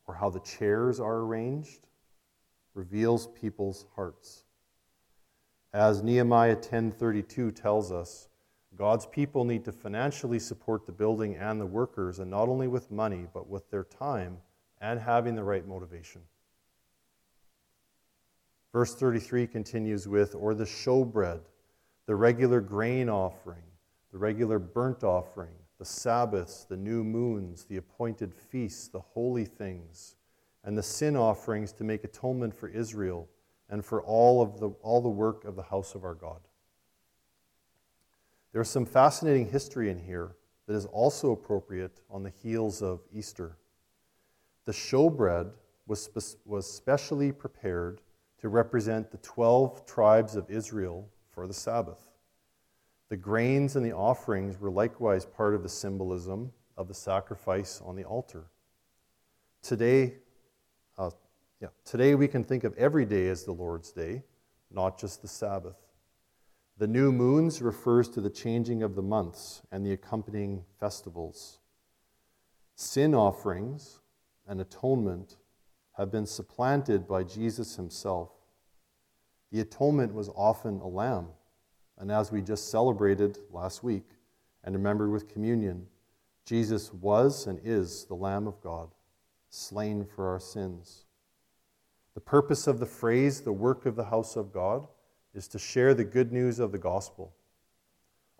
or 0.07 0.14
how 0.14 0.31
the 0.31 0.41
chairs 0.41 1.00
are 1.00 1.19
arranged, 1.19 1.87
reveals 2.75 3.26
people's 3.29 3.87
hearts. 3.95 4.42
As 5.73 6.02
Nehemiah 6.02 6.57
10:32 6.57 7.50
tells 7.55 7.91
us, 7.91 8.29
God's 8.76 9.07
people 9.07 9.45
need 9.45 9.64
to 9.64 9.73
financially 9.73 10.38
support 10.38 10.85
the 10.85 10.93
building 10.93 11.37
and 11.37 11.61
the 11.61 11.67
workers, 11.67 12.19
and 12.19 12.31
not 12.31 12.49
only 12.49 12.69
with 12.69 12.91
money, 12.91 13.26
but 13.33 13.49
with 13.49 13.71
their 13.71 13.85
time 13.85 14.38
and 14.81 15.00
having 15.00 15.35
the 15.35 15.45
right 15.45 15.67
motivation. 15.67 16.23
Verse 18.73 18.95
33 18.95 19.47
continues 19.47 20.09
with, 20.09 20.35
or 20.35 20.55
the 20.55 20.64
showbread, 20.64 21.41
the 22.07 22.17
regular 22.17 22.61
grain 22.61 23.09
offering, 23.09 23.62
the 24.11 24.19
regular 24.19 24.59
burnt 24.59 25.05
offering, 25.05 25.55
the 25.79 25.85
Sabbaths, 25.85 26.64
the 26.64 26.76
new 26.76 27.05
moons, 27.05 27.64
the 27.64 27.76
appointed 27.76 28.35
feasts, 28.35 28.88
the 28.88 29.00
holy 29.00 29.45
things, 29.45 30.17
and 30.64 30.76
the 30.76 30.83
sin 30.83 31.17
offerings 31.17 31.73
to 31.73 31.85
make 31.85 32.05
atonement 32.05 32.55
for 32.55 32.69
Israel 32.69 33.29
and 33.73 33.83
for 33.83 34.02
all 34.02 34.43
of 34.43 34.61
the, 34.61 34.69
all 34.83 35.00
the 35.00 35.09
work 35.09 35.47
of 35.47 35.57
the 35.57 35.62
house 35.62 35.95
of 35.95 36.05
our 36.05 36.14
God. 36.14 36.41
There's 38.52 38.69
some 38.69 38.85
fascinating 38.85 39.49
history 39.49 39.88
in 39.88 39.99
here 39.99 40.37
that 40.67 40.75
is 40.75 40.85
also 40.85 41.33
appropriate 41.33 42.02
on 42.11 42.23
the 42.23 42.33
heels 42.43 42.83
of 42.83 43.00
Easter. 43.11 43.57
The 44.67 44.73
showbread 44.73 45.52
was, 45.87 46.02
spe- 46.02 46.38
was 46.45 46.71
specially 46.71 47.33
prepared 47.33 48.02
to 48.43 48.50
represent 48.50 49.11
the 49.11 49.17
12 49.17 49.87
tribes 49.87 50.37
of 50.37 50.50
Israel 50.50 51.09
for 51.31 51.47
the 51.47 51.55
Sabbath. 51.55 52.11
The 53.09 53.17
grains 53.17 53.75
and 53.75 53.87
the 53.87 53.93
offerings 53.93 54.61
were 54.61 54.71
likewise 54.71 55.25
part 55.25 55.55
of 55.55 55.62
the 55.62 55.69
symbolism 55.71 56.52
of 56.76 56.88
the 56.88 56.95
sacrifice 56.95 57.81
on 57.83 57.97
the 57.97 58.05
altar. 58.05 58.45
Today, 59.62 60.17
yeah, 61.62 61.69
today 61.85 62.16
we 62.16 62.26
can 62.26 62.42
think 62.42 62.64
of 62.64 62.76
every 62.76 63.07
day 63.07 63.28
as 63.28 63.45
the 63.45 63.52
Lord's 63.52 63.92
day, 63.92 64.25
not 64.73 64.99
just 64.99 65.23
the 65.23 65.28
Sabbath. 65.28 65.76
The 66.78 66.88
new 66.88 67.12
moons 67.12 67.62
refers 67.62 68.09
to 68.11 68.21
the 68.21 68.31
changing 68.31 68.83
of 68.83 68.97
the 68.97 69.02
months 69.02 69.62
and 69.71 69.87
the 69.87 69.92
accompanying 69.92 70.64
festivals. 70.81 71.61
Sin 72.75 73.14
offerings 73.14 74.00
and 74.49 74.61
atonement 74.61 75.37
have 75.97 76.11
been 76.11 76.26
supplanted 76.26 77.07
by 77.07 77.23
Jesus 77.23 77.76
himself. 77.76 78.31
The 79.52 79.61
atonement 79.61 80.12
was 80.12 80.31
often 80.31 80.81
a 80.81 80.88
lamb 80.88 81.28
and 81.97 82.11
as 82.11 82.33
we 82.33 82.42
just 82.42 82.73
celebrated 82.73 83.38
last 83.52 83.85
week 83.85 84.09
and 84.64 84.75
remembered 84.75 85.12
with 85.12 85.33
communion, 85.33 85.87
Jesus 86.45 86.92
was 86.92 87.47
and 87.47 87.61
is 87.62 88.07
the 88.07 88.16
Lamb 88.16 88.49
of 88.49 88.61
God, 88.61 88.88
slain 89.50 90.04
for 90.04 90.28
our 90.28 90.40
sins. 90.40 91.04
The 92.14 92.21
purpose 92.21 92.66
of 92.66 92.78
the 92.78 92.87
phrase, 92.87 93.40
the 93.40 93.52
work 93.52 93.87
of 93.87 93.97
the 93.97 94.04
house 94.04 94.37
of 94.37 94.52
God, 94.52 94.87
is 95.35 95.49
to 95.49 95.59
share 95.59 95.95
the 95.95 96.04
good 96.04 96.33
news 96.33 96.59
of 96.59 96.73
the 96.73 96.78
gospel. 96.78 97.35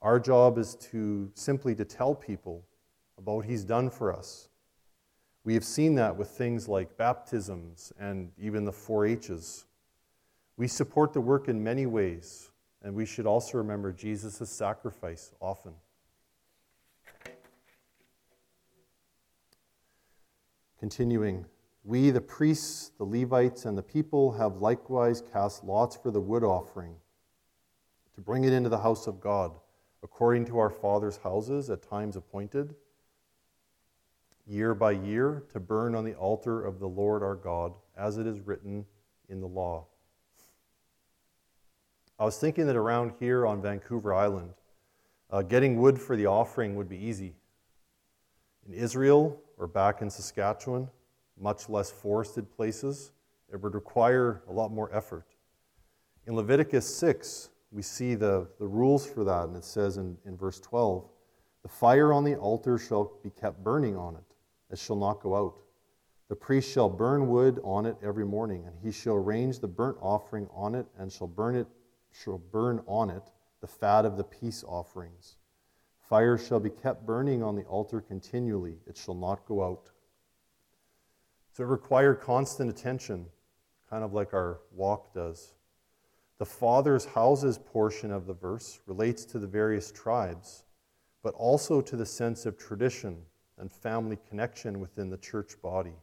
Our 0.00 0.21
job 0.21 0.59
is 0.59 0.75
to 0.91 1.31
simply 1.35 1.75
to 1.76 1.85
tell 1.85 2.14
people 2.14 2.64
about 3.17 3.37
what 3.37 3.47
he's 3.47 3.64
done 3.64 3.88
for 3.88 4.12
us. 4.12 4.49
We 5.45 5.55
have 5.55 5.64
seen 5.64 5.95
that 5.97 6.17
with 6.17 6.29
things 6.29 6.69
like 6.69 6.97
baptisms 6.97 7.93
and 7.99 8.31
even 8.38 8.64
the 8.64 8.73
4 8.73 9.07
H's. 9.07 9.64
We 10.57 10.69
support 10.69 11.12
the 11.12 11.21
work 11.21 11.49
in 11.49 11.62
many 11.62 11.87
ways. 11.87 12.50
And 12.85 12.97
we 12.97 13.07
should 13.07 13.26
also 13.26 13.59
remember 13.59 13.93
Jesus' 13.93 14.50
sacrifice 14.50 15.33
often. 15.41 15.73
Continuing, 20.81 21.47
we, 21.85 22.11
the 22.11 22.21
priests, 22.21 22.93
the 22.97 23.05
Levites, 23.05 23.65
and 23.65 23.77
the 23.77 23.83
people, 23.83 24.33
have 24.33 24.57
likewise 24.57 25.23
cast 25.33 25.65
lots 25.65 25.97
for 25.97 26.11
the 26.11 26.21
wood 26.21 26.45
offering 26.45 26.95
to 28.15 28.21
bring 28.21 28.45
it 28.45 28.53
into 28.53 28.69
the 28.69 28.79
house 28.79 29.07
of 29.07 29.21
God, 29.21 29.53
according 30.03 30.45
to 30.47 30.59
our 30.59 30.71
fathers' 30.71 31.19
houses 31.23 31.71
at 31.71 31.83
times 31.83 32.15
appointed, 32.15 32.75
year 34.47 34.75
by 34.75 34.93
year, 34.93 35.45
to 35.53 35.61
burn 35.61 35.95
on 35.95 36.05
the 36.05 36.15
altar 36.15 36.65
of 36.65 36.79
the 36.79 36.89
Lord 36.89 37.23
our 37.23 37.35
God, 37.35 37.73
as 37.97 38.19
it 38.19 38.27
is 38.27 38.41
written 38.41 38.85
in 39.29 39.41
the 39.41 39.47
law. 39.47 39.87
I 42.19 42.25
was 42.25 42.39
thinking 42.39 42.67
that 42.67 42.77
around 42.77 43.15
here 43.19 43.47
on 43.47 43.61
Vancouver 43.61 44.15
Island, 44.15 44.51
uh, 45.31 45.43
getting 45.43 45.81
wood 45.81 46.01
for 46.01 46.15
the 46.15 46.27
offering 46.27 46.77
would 46.77 46.89
be 46.89 46.99
easy. 46.99 47.35
In 48.69 48.75
Israel 48.75 49.41
or 49.57 49.67
back 49.67 50.03
in 50.03 50.11
Saskatchewan, 50.11 50.89
much 51.43 51.69
less 51.69 51.91
forested 51.91 52.51
places, 52.51 53.13
it 53.53 53.61
would 53.61 53.75
require 53.75 54.43
a 54.49 54.53
lot 54.53 54.73
more 54.73 54.95
effort. 54.95 55.27
In 56.27 56.37
Leviticus 56.37 56.87
6, 56.97 57.51
we 57.73 57.83
see 57.83 58.15
the, 58.15 58.49
the 58.59 58.67
rules 58.67 59.05
for 59.05 59.25
that, 59.25 59.49
and 59.49 59.57
it 59.57 59.65
says 59.65 59.97
in, 59.97 60.17
in 60.25 60.37
verse 60.37 60.61
12 60.61 61.09
The 61.63 61.69
fire 61.69 62.13
on 62.13 62.25
the 62.25 62.37
altar 62.37 62.79
shall 62.79 63.13
be 63.23 63.31
kept 63.31 63.63
burning 63.63 63.97
on 63.97 64.15
it, 64.17 64.35
it 64.71 64.79
shall 64.79 64.97
not 64.97 65.21
go 65.21 65.35
out. 65.35 65.57
The 66.29 66.37
priest 66.37 66.71
shall 66.71 66.89
burn 66.89 67.29
wood 67.29 67.61
on 67.63 67.85
it 67.85 67.97
every 68.03 68.25
morning, 68.25 68.65
and 68.67 68.75
he 68.83 68.91
shall 68.91 69.19
range 69.19 69.59
the 69.59 69.69
burnt 69.69 69.99
offering 70.01 70.49
on 70.55 70.75
it, 70.75 70.87
and 70.99 71.12
shall 71.12 71.27
burn 71.27 71.57
it 71.57 71.66
shall 72.12 72.38
burn 72.38 72.83
on 72.87 73.11
it 73.11 73.23
the 73.61 73.66
fat 73.66 74.05
of 74.05 74.16
the 74.16 74.25
peace 74.25 74.64
offerings. 74.66 75.37
Fire 75.99 76.37
shall 76.37 76.61
be 76.61 76.71
kept 76.71 77.07
burning 77.07 77.43
on 77.43 77.55
the 77.55 77.62
altar 77.62 78.01
continually, 78.01 78.77
it 78.87 78.97
shall 78.97 79.14
not 79.14 79.47
go 79.47 79.64
out. 79.64 79.91
So 81.53 81.65
it 81.65 81.67
required 81.67 82.21
constant 82.21 82.71
attention, 82.71 83.27
kind 83.91 84.03
of 84.03 84.15
like 84.15 84.33
our 84.33 84.61
walk 84.75 85.12
does. 85.12 85.55
The 86.38 86.47
Father's 86.47 87.05
houses 87.05 87.59
portion 87.59 88.11
of 88.11 88.27
the 88.27 88.35
verse 88.35 88.81
relates 88.87 89.25
to 89.27 89.38
the 89.38 89.47
various 89.47 89.93
tribes, 89.93 90.65
but 91.23 91.35
also 91.35 91.81
to 91.83 91.95
the 91.95 92.07
sense 92.07 92.47
of 92.47 92.57
tradition 92.57 93.19
and 93.59 93.71
family 93.71 94.19
connection 94.29 94.81
within 94.81 95.11
the 95.11 95.19
church 95.19 95.61
body. 95.62 95.95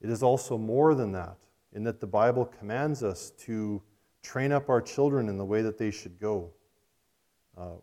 It 0.00 0.10
is 0.10 0.22
also 0.22 0.58
more 0.58 0.94
than 0.94 1.12
that, 1.12 1.38
in 1.72 1.84
that 1.84 2.00
the 2.00 2.06
Bible 2.06 2.44
commands 2.44 3.02
us 3.02 3.30
to 3.38 3.80
train 4.22 4.50
up 4.50 4.68
our 4.68 4.82
children 4.82 5.28
in 5.28 5.38
the 5.38 5.44
way 5.44 5.62
that 5.62 5.78
they 5.78 5.90
should 5.90 6.18
go. 6.18 6.50
Uh, 7.56 7.76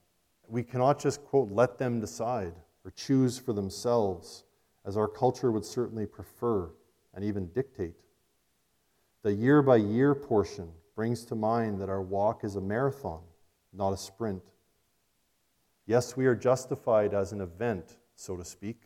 we 0.48 0.64
cannot 0.64 1.00
just, 1.00 1.24
quote, 1.24 1.50
let 1.50 1.78
them 1.78 2.00
decide 2.00 2.54
or 2.84 2.92
choose 2.92 3.40
for 3.40 3.54
themselves, 3.54 4.44
as 4.88 4.98
our 4.98 5.08
culture 5.08 5.52
would 5.52 5.66
certainly 5.66 6.08
prefer 6.08 6.72
and 7.14 7.24
even 7.24 7.48
dictate. 7.48 7.94
The 9.22 9.34
year 9.34 9.62
by 9.62 9.76
year 9.76 10.16
portion 10.16 10.72
brings 10.96 11.26
to 11.26 11.36
mind 11.36 11.80
that 11.82 11.90
our 11.90 12.02
walk 12.02 12.44
is 12.44 12.56
a 12.56 12.62
marathon, 12.62 13.22
not 13.74 13.92
a 13.92 13.98
sprint. 13.98 14.42
Yes, 15.86 16.18
we 16.18 16.26
are 16.26 16.36
justified 16.36 17.14
as 17.14 17.34
an 17.34 17.42
event, 17.42 17.98
so 18.16 18.38
to 18.38 18.46
speak, 18.46 18.84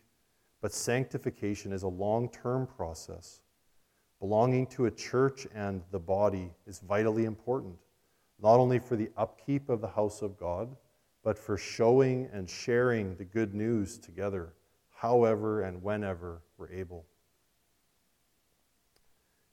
but 0.60 0.74
sanctification 0.74 1.72
is 1.72 1.84
a 1.84 1.88
long 1.88 2.28
term 2.30 2.68
process 2.68 3.42
belonging 4.22 4.68
to 4.68 4.86
a 4.86 4.92
church 4.92 5.48
and 5.54 5.82
the 5.92 6.00
body 6.00 6.52
is 6.68 6.80
vitally 6.80 7.26
important, 7.26 7.76
not 8.40 8.60
only 8.60 8.78
for 8.78 8.96
the 8.96 9.10
upkeep 9.18 9.68
of 9.68 9.82
the 9.82 9.88
house 9.88 10.22
of 10.22 10.38
God, 10.38 10.70
but 11.24 11.38
for 11.38 11.58
showing 11.58 12.30
and 12.32 12.48
sharing 12.48 13.16
the 13.16 13.26
good 13.26 13.56
news 13.56 13.98
together, 13.98 14.54
however 15.02 15.62
and 15.64 15.82
whenever 15.82 16.44
we're 16.58 16.72
able. 16.72 17.08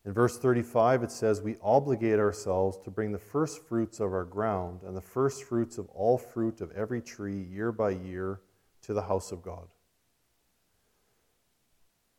In 0.04 0.12
verse 0.12 0.38
35, 0.38 1.04
it 1.04 1.10
says, 1.10 1.40
We 1.40 1.56
obligate 1.62 2.18
ourselves 2.18 2.76
to 2.84 2.90
bring 2.90 3.12
the 3.12 3.18
first 3.18 3.66
fruits 3.66 3.98
of 3.98 4.12
our 4.12 4.24
ground 4.24 4.82
and 4.82 4.94
the 4.94 5.00
first 5.00 5.44
fruits 5.44 5.78
of 5.78 5.88
all 5.88 6.18
fruit 6.18 6.60
of 6.60 6.70
every 6.72 7.00
tree 7.00 7.42
year 7.42 7.72
by 7.72 7.90
year 7.90 8.40
to 8.82 8.92
the 8.92 9.02
house 9.02 9.32
of 9.32 9.42
God. 9.42 9.68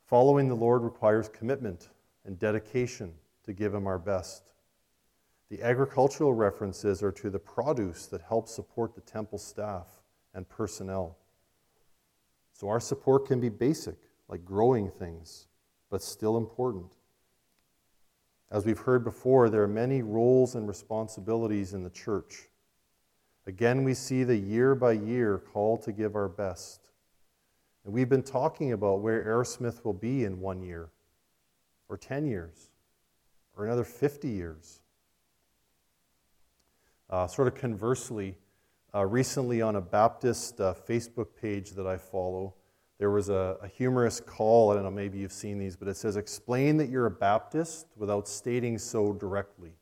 Following 0.06 0.48
the 0.48 0.56
Lord 0.56 0.82
requires 0.82 1.28
commitment 1.28 1.88
and 2.24 2.36
dedication 2.36 3.12
to 3.44 3.52
give 3.52 3.72
Him 3.72 3.86
our 3.86 3.98
best. 4.00 4.42
The 5.50 5.62
agricultural 5.62 6.34
references 6.34 7.00
are 7.00 7.12
to 7.12 7.30
the 7.30 7.38
produce 7.38 8.06
that 8.06 8.22
helps 8.22 8.52
support 8.52 8.96
the 8.96 9.00
temple 9.02 9.38
staff 9.38 9.86
and 10.34 10.48
personnel. 10.48 11.19
So 12.60 12.68
our 12.68 12.78
support 12.78 13.26
can 13.26 13.40
be 13.40 13.48
basic, 13.48 13.96
like 14.28 14.44
growing 14.44 14.90
things, 14.90 15.46
but 15.88 16.02
still 16.02 16.36
important. 16.36 16.92
As 18.50 18.66
we've 18.66 18.80
heard 18.80 19.02
before, 19.02 19.48
there 19.48 19.62
are 19.62 19.66
many 19.66 20.02
roles 20.02 20.54
and 20.54 20.68
responsibilities 20.68 21.72
in 21.72 21.82
the 21.82 21.88
church. 21.88 22.50
Again, 23.46 23.82
we 23.82 23.94
see 23.94 24.24
the 24.24 24.36
year 24.36 24.74
by 24.74 24.92
year 24.92 25.38
call 25.38 25.78
to 25.78 25.90
give 25.90 26.14
our 26.14 26.28
best. 26.28 26.90
And 27.86 27.94
we've 27.94 28.10
been 28.10 28.22
talking 28.22 28.72
about 28.72 29.00
where 29.00 29.24
Arrowsmith 29.24 29.82
will 29.82 29.94
be 29.94 30.24
in 30.24 30.38
one 30.38 30.60
year 30.60 30.90
or 31.88 31.96
10 31.96 32.26
years 32.26 32.68
or 33.56 33.64
another 33.64 33.84
50 33.84 34.28
years. 34.28 34.82
Uh, 37.08 37.26
sort 37.26 37.48
of 37.48 37.54
conversely, 37.54 38.36
uh, 38.94 39.04
recently 39.04 39.62
on 39.62 39.76
a 39.76 39.80
Baptist 39.80 40.60
uh, 40.60 40.74
Facebook 40.88 41.28
page 41.40 41.72
that 41.72 41.86
I 41.86 41.96
follow, 41.96 42.54
there 42.98 43.10
was 43.10 43.28
a, 43.28 43.56
a, 43.62 43.68
humorous 43.68 44.20
call. 44.20 44.70
I 44.70 44.74
don't 44.74 44.82
know, 44.82 44.90
maybe 44.90 45.18
you've 45.18 45.32
seen 45.32 45.58
these, 45.58 45.76
but 45.76 45.88
it 45.88 45.96
says, 45.96 46.16
Explain 46.16 46.76
that 46.78 46.88
you're 46.88 47.06
a 47.06 47.10
Baptist 47.10 47.86
without 47.96 48.28
stating 48.28 48.78
so 48.78 49.12
directly. 49.12 49.72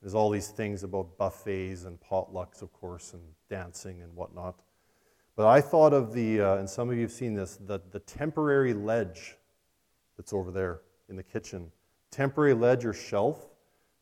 There's 0.00 0.14
all 0.14 0.30
these 0.30 0.48
things 0.48 0.84
about 0.84 1.18
buffets 1.18 1.84
and 1.84 1.98
potlucks, 2.00 2.62
of 2.62 2.72
course, 2.72 3.12
and 3.12 3.22
dancing 3.50 4.02
and 4.02 4.14
whatnot. 4.14 4.62
But 5.34 5.46
I 5.46 5.60
thought 5.60 5.92
of 5.92 6.12
the, 6.12 6.40
uh, 6.40 6.56
and 6.56 6.70
some 6.70 6.88
of 6.88 6.96
you 6.96 7.02
have 7.02 7.12
seen 7.12 7.34
this, 7.34 7.58
the, 7.66 7.80
the 7.90 8.00
temporary 8.00 8.72
ledge 8.72 9.36
that's 10.16 10.32
over 10.32 10.50
there 10.50 10.80
in 11.08 11.16
the 11.16 11.22
kitchen, 11.22 11.70
temporary 12.10 12.54
ledger 12.54 12.92
shelf 12.92 13.48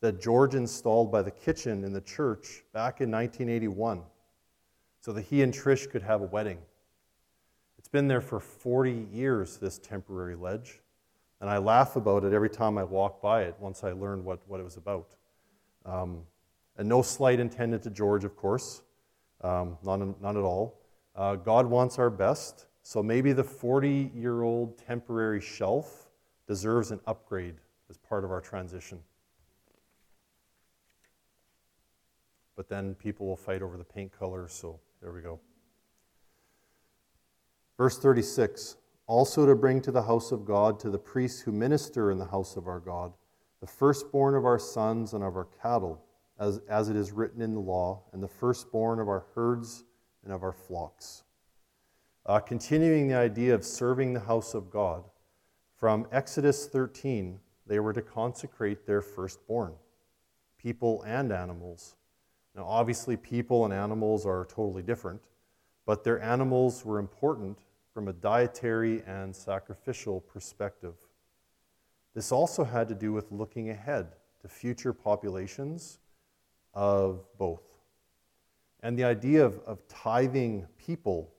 that 0.00 0.20
George 0.20 0.54
installed 0.54 1.10
by 1.10 1.22
the 1.22 1.30
kitchen 1.30 1.84
in 1.84 1.92
the 1.92 2.00
church 2.02 2.62
back 2.72 3.00
in 3.00 3.10
1981 3.10 4.02
so 5.06 5.12
that 5.12 5.22
he 5.22 5.40
and 5.42 5.54
Trish 5.54 5.88
could 5.88 6.02
have 6.02 6.20
a 6.20 6.24
wedding. 6.24 6.58
It's 7.78 7.86
been 7.86 8.08
there 8.08 8.20
for 8.20 8.40
40 8.40 9.06
years, 9.12 9.56
this 9.56 9.78
temporary 9.78 10.34
ledge, 10.34 10.80
and 11.40 11.48
I 11.48 11.58
laugh 11.58 11.94
about 11.94 12.24
it 12.24 12.32
every 12.32 12.50
time 12.50 12.76
I 12.76 12.82
walk 12.82 13.22
by 13.22 13.42
it 13.42 13.54
once 13.60 13.84
I 13.84 13.92
learn 13.92 14.24
what, 14.24 14.40
what 14.48 14.58
it 14.58 14.64
was 14.64 14.76
about. 14.76 15.14
Um, 15.84 16.22
and 16.76 16.88
no 16.88 17.02
slight 17.02 17.38
intended 17.38 17.84
to 17.84 17.90
George, 17.90 18.24
of 18.24 18.36
course, 18.36 18.82
um, 19.42 19.78
not, 19.84 20.00
not 20.20 20.36
at 20.36 20.42
all. 20.42 20.80
Uh, 21.14 21.36
God 21.36 21.66
wants 21.66 22.00
our 22.00 22.10
best, 22.10 22.66
so 22.82 23.00
maybe 23.00 23.32
the 23.32 23.44
40 23.44 24.10
year 24.12 24.42
old 24.42 24.76
temporary 24.76 25.40
shelf 25.40 26.08
deserves 26.48 26.90
an 26.90 26.98
upgrade 27.06 27.54
as 27.88 27.96
part 27.96 28.24
of 28.24 28.32
our 28.32 28.40
transition. 28.40 28.98
But 32.56 32.68
then 32.68 32.96
people 32.96 33.24
will 33.24 33.36
fight 33.36 33.62
over 33.62 33.76
the 33.76 33.84
paint 33.84 34.10
color, 34.10 34.48
so 34.48 34.80
there 35.00 35.12
we 35.12 35.20
go. 35.20 35.40
Verse 37.76 37.98
36 37.98 38.76
Also 39.06 39.46
to 39.46 39.54
bring 39.54 39.80
to 39.82 39.92
the 39.92 40.02
house 40.02 40.32
of 40.32 40.44
God, 40.44 40.80
to 40.80 40.90
the 40.90 40.98
priests 40.98 41.40
who 41.40 41.52
minister 41.52 42.10
in 42.10 42.18
the 42.18 42.26
house 42.26 42.56
of 42.56 42.66
our 42.66 42.80
God, 42.80 43.12
the 43.60 43.66
firstborn 43.66 44.34
of 44.34 44.44
our 44.44 44.58
sons 44.58 45.12
and 45.12 45.22
of 45.22 45.36
our 45.36 45.48
cattle, 45.62 46.02
as, 46.38 46.60
as 46.68 46.88
it 46.88 46.96
is 46.96 47.12
written 47.12 47.40
in 47.40 47.54
the 47.54 47.60
law, 47.60 48.02
and 48.12 48.22
the 48.22 48.28
firstborn 48.28 49.00
of 49.00 49.08
our 49.08 49.24
herds 49.34 49.84
and 50.24 50.32
of 50.32 50.42
our 50.42 50.52
flocks. 50.52 51.24
Uh, 52.26 52.40
continuing 52.40 53.08
the 53.08 53.16
idea 53.16 53.54
of 53.54 53.64
serving 53.64 54.12
the 54.12 54.20
house 54.20 54.54
of 54.54 54.70
God, 54.70 55.04
from 55.76 56.06
Exodus 56.10 56.66
13, 56.66 57.38
they 57.66 57.80
were 57.80 57.92
to 57.92 58.02
consecrate 58.02 58.86
their 58.86 59.02
firstborn, 59.02 59.74
people 60.58 61.02
and 61.02 61.30
animals. 61.30 61.95
Now, 62.56 62.64
obviously, 62.64 63.18
people 63.18 63.66
and 63.66 63.74
animals 63.74 64.24
are 64.24 64.46
totally 64.46 64.82
different, 64.82 65.20
but 65.84 66.04
their 66.04 66.20
animals 66.22 66.86
were 66.86 66.98
important 66.98 67.58
from 67.92 68.08
a 68.08 68.14
dietary 68.14 69.02
and 69.06 69.36
sacrificial 69.36 70.22
perspective. 70.22 70.94
This 72.14 72.32
also 72.32 72.64
had 72.64 72.88
to 72.88 72.94
do 72.94 73.12
with 73.12 73.30
looking 73.30 73.68
ahead 73.68 74.08
to 74.40 74.48
future 74.48 74.94
populations 74.94 75.98
of 76.72 77.24
both. 77.36 77.62
And 78.80 78.98
the 78.98 79.04
idea 79.04 79.44
of, 79.44 79.58
of 79.66 79.86
tithing 79.86 80.66
people 80.78 81.34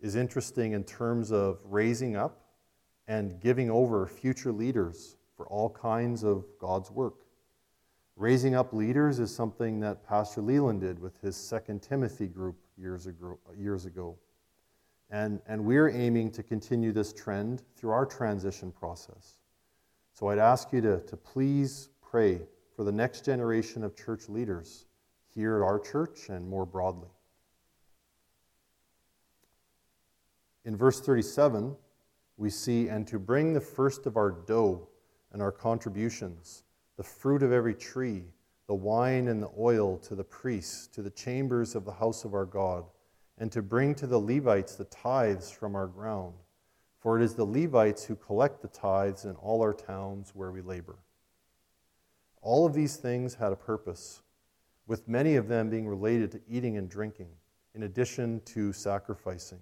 is 0.00 0.16
interesting 0.16 0.72
in 0.72 0.82
terms 0.82 1.30
of 1.30 1.60
raising 1.64 2.16
up 2.16 2.40
and 3.06 3.40
giving 3.40 3.70
over 3.70 4.06
future 4.06 4.52
leaders 4.52 5.16
for 5.36 5.46
all 5.46 5.70
kinds 5.70 6.24
of 6.24 6.44
God's 6.58 6.90
work. 6.90 7.25
Raising 8.16 8.54
up 8.54 8.72
leaders 8.72 9.20
is 9.20 9.34
something 9.34 9.78
that 9.80 10.06
Pastor 10.06 10.40
Leland 10.40 10.80
did 10.80 10.98
with 10.98 11.20
his 11.20 11.36
Second 11.36 11.82
Timothy 11.82 12.26
group 12.26 12.56
years 12.78 13.06
ago. 13.06 13.38
Years 13.58 13.84
ago. 13.84 14.16
And, 15.10 15.40
and 15.46 15.64
we're 15.64 15.90
aiming 15.90 16.30
to 16.32 16.42
continue 16.42 16.92
this 16.92 17.12
trend 17.12 17.62
through 17.76 17.90
our 17.90 18.06
transition 18.06 18.72
process. 18.72 19.38
So 20.12 20.28
I'd 20.28 20.38
ask 20.38 20.72
you 20.72 20.80
to, 20.80 21.00
to 21.00 21.16
please 21.16 21.90
pray 22.00 22.40
for 22.74 22.84
the 22.84 22.92
next 22.92 23.24
generation 23.24 23.84
of 23.84 23.94
church 23.94 24.28
leaders 24.28 24.86
here 25.34 25.56
at 25.56 25.62
our 25.62 25.78
church 25.78 26.30
and 26.30 26.48
more 26.48 26.64
broadly. 26.64 27.10
In 30.64 30.74
verse 30.74 31.00
37, 31.00 31.76
we 32.38 32.50
see, 32.50 32.88
and 32.88 33.06
to 33.06 33.18
bring 33.18 33.52
the 33.52 33.60
first 33.60 34.06
of 34.06 34.16
our 34.16 34.30
dough 34.30 34.88
and 35.32 35.40
our 35.40 35.52
contributions, 35.52 36.64
the 36.96 37.02
fruit 37.02 37.42
of 37.42 37.52
every 37.52 37.74
tree, 37.74 38.24
the 38.66 38.74
wine 38.74 39.28
and 39.28 39.42
the 39.42 39.50
oil 39.58 39.98
to 39.98 40.14
the 40.14 40.24
priests, 40.24 40.86
to 40.88 41.02
the 41.02 41.10
chambers 41.10 41.74
of 41.74 41.84
the 41.84 41.92
house 41.92 42.24
of 42.24 42.34
our 42.34 42.46
God, 42.46 42.84
and 43.38 43.52
to 43.52 43.62
bring 43.62 43.94
to 43.94 44.06
the 44.06 44.18
Levites 44.18 44.74
the 44.74 44.84
tithes 44.84 45.50
from 45.50 45.74
our 45.74 45.86
ground. 45.86 46.34
For 46.98 47.20
it 47.20 47.24
is 47.24 47.34
the 47.34 47.44
Levites 47.44 48.04
who 48.04 48.16
collect 48.16 48.62
the 48.62 48.68
tithes 48.68 49.24
in 49.24 49.36
all 49.36 49.60
our 49.60 49.74
towns 49.74 50.32
where 50.34 50.50
we 50.50 50.62
labor. 50.62 50.96
All 52.40 52.66
of 52.66 52.74
these 52.74 52.96
things 52.96 53.34
had 53.34 53.52
a 53.52 53.56
purpose, 53.56 54.22
with 54.86 55.06
many 55.06 55.36
of 55.36 55.48
them 55.48 55.68
being 55.68 55.86
related 55.86 56.32
to 56.32 56.40
eating 56.48 56.76
and 56.76 56.88
drinking, 56.88 57.28
in 57.74 57.82
addition 57.82 58.40
to 58.46 58.72
sacrificing. 58.72 59.60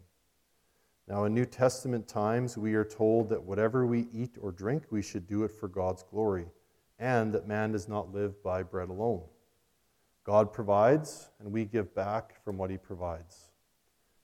Now, 1.08 1.24
in 1.24 1.34
New 1.34 1.44
Testament 1.44 2.08
times, 2.08 2.56
we 2.56 2.74
are 2.74 2.84
told 2.84 3.28
that 3.28 3.42
whatever 3.42 3.84
we 3.84 4.06
eat 4.12 4.36
or 4.40 4.52
drink, 4.52 4.84
we 4.90 5.02
should 5.02 5.26
do 5.26 5.44
it 5.44 5.50
for 5.50 5.68
God's 5.68 6.02
glory, 6.02 6.46
and 6.98 7.32
that 7.32 7.48
man 7.48 7.72
does 7.72 7.88
not 7.88 8.12
live 8.12 8.42
by 8.42 8.62
bread 8.62 8.88
alone. 8.88 9.22
God 10.24 10.52
provides, 10.52 11.30
and 11.38 11.52
we 11.52 11.64
give 11.64 11.94
back 11.94 12.42
from 12.44 12.56
what 12.56 12.70
he 12.70 12.78
provides. 12.78 13.50